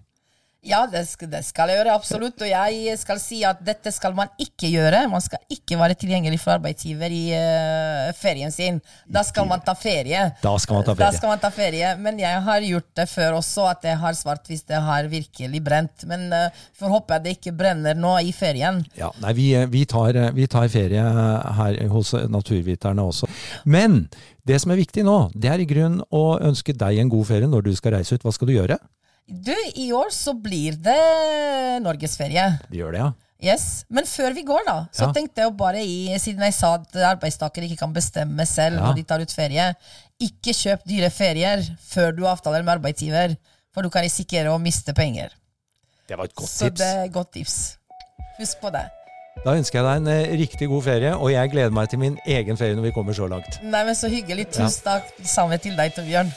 Ja, 0.63 0.85
det 0.87 1.01
skal, 1.09 1.27
det 1.27 1.41
skal, 1.43 1.67
jeg 1.73 1.81
gjøre, 1.81 1.93
absolutt. 1.97 2.39
Og 2.39 2.47
jeg 2.47 2.95
skal 3.01 3.19
si 3.19 3.41
at 3.43 3.59
dette 3.67 3.91
skal 3.91 4.13
man 4.15 4.29
ikke 4.39 4.69
gjøre. 4.71 5.01
Man 5.11 5.23
skal 5.23 5.41
ikke 5.51 5.75
være 5.79 5.97
tilgjengelig 5.99 6.39
for 6.39 6.55
arbeidsgiver 6.55 7.11
i 7.11 7.23
uh, 7.35 8.13
ferien 8.15 8.53
sin. 8.53 8.79
Da 9.03 9.25
skal 9.27 9.49
man 9.49 9.59
ta 9.65 9.75
ferie. 9.75 10.21
Da 10.39 10.53
skal 10.63 10.79
man 10.79 10.87
ta 10.87 10.95
ferie. 10.95 11.03
Da 11.03 11.17
skal 11.17 11.33
man 11.33 11.43
ta 11.43 11.51
ferie. 11.51 11.91
Men 11.99 12.21
jeg 12.21 12.39
har 12.47 12.67
gjort 12.69 12.87
det 12.95 13.07
før 13.11 13.41
også, 13.41 13.67
at 13.73 13.89
jeg 13.89 13.99
har 14.05 14.15
svart 14.15 14.47
hvis 14.47 14.63
det 14.71 14.79
har 14.87 15.11
virkelig 15.11 15.63
brent. 15.67 16.07
Men 16.07 16.29
uh, 16.31 16.63
får 16.79 16.95
håpe 16.95 17.19
det 17.27 17.35
ikke 17.41 17.55
brenner 17.59 17.99
nå 17.99 18.15
i 18.23 18.31
ferien. 18.31 18.79
Ja, 18.95 19.11
nei, 19.19 19.35
vi, 19.35 19.49
vi, 19.73 19.83
tar, 19.83 20.15
vi 20.31 20.47
tar 20.47 20.71
ferie 20.71 21.03
her 21.59 21.81
hos 21.91 22.15
Naturviterne 22.31 23.03
også. 23.03 23.27
Men 23.67 24.05
det 24.47 24.63
som 24.63 24.71
er 24.71 24.79
viktig 24.79 25.03
nå, 25.03 25.19
det 25.35 25.51
er 25.51 25.59
i 25.59 25.67
grunn 25.67 25.99
å 26.07 26.25
ønske 26.39 26.71
deg 26.75 27.03
en 27.03 27.11
god 27.11 27.27
ferie 27.35 27.51
når 27.51 27.67
du 27.67 27.73
skal 27.75 27.97
reise 27.99 28.15
ut. 28.15 28.23
Hva 28.23 28.31
skal 28.31 28.47
du 28.47 28.55
gjøre? 28.61 28.79
Du, 29.27 29.53
i 29.79 29.91
år 29.95 30.11
så 30.13 30.33
blir 30.35 30.75
det 30.83 30.99
norgesferie. 31.83 32.47
Det 32.69 32.81
gjør 32.81 32.95
det, 32.95 33.03
ja. 33.05 33.11
Yes. 33.43 33.83
Men 33.91 34.07
før 34.07 34.31
vi 34.35 34.45
går, 34.47 34.63
da, 34.67 34.75
så 34.95 35.09
ja. 35.09 35.13
tenkte 35.15 35.41
jeg 35.41 35.49
jo 35.49 35.55
bare 35.59 35.81
i, 35.83 36.07
siden 36.21 36.45
jeg 36.47 36.55
sa 36.55 36.77
at 36.77 36.95
arbeidstakere 37.11 37.67
ikke 37.67 37.81
kan 37.81 37.95
bestemme 37.95 38.45
selv 38.47 38.79
ja. 38.79 38.85
når 38.85 38.99
de 38.99 39.05
tar 39.09 39.23
ut 39.23 39.35
ferie, 39.35 39.65
ikke 40.23 40.55
kjøp 40.55 40.85
dyre 40.87 41.09
ferier 41.11 41.63
før 41.83 42.15
du 42.15 42.23
avtaler 42.29 42.63
med 42.63 42.77
arbeidsgiver, 42.77 43.35
for 43.75 43.83
du 43.83 43.91
kan 43.91 44.05
risikere 44.05 44.53
å 44.53 44.61
miste 44.63 44.95
penger. 44.95 45.33
Det 46.07 46.19
var 46.19 46.29
et 46.29 46.35
godt 46.35 46.51
Så 46.51 46.69
tips. 46.69 46.79
det 46.79 46.91
er 47.03 47.11
godt 47.11 47.33
tips. 47.35 47.57
Husk 48.39 48.63
på 48.63 48.71
det. 48.75 48.85
Da 49.43 49.55
ønsker 49.57 49.79
jeg 49.79 49.87
deg 49.87 50.01
en 50.03 50.11
eh, 50.13 50.35
riktig 50.39 50.69
god 50.71 50.85
ferie, 50.85 51.15
og 51.15 51.31
jeg 51.33 51.51
gleder 51.51 51.73
meg 51.75 51.89
til 51.91 51.99
min 51.99 52.19
egen 52.23 52.59
ferie 52.59 52.77
når 52.77 52.91
vi 52.91 52.95
kommer 52.95 53.17
så 53.17 53.27
langt. 53.27 53.59
Nei, 53.63 53.83
men 53.83 53.97
Så 53.97 54.11
hyggelig. 54.13 54.51
Tusen 54.55 54.85
takk. 54.85 55.09
Samme 55.27 55.59
til 55.59 55.75
deg, 55.79 55.91
Torbjørn. 55.97 56.31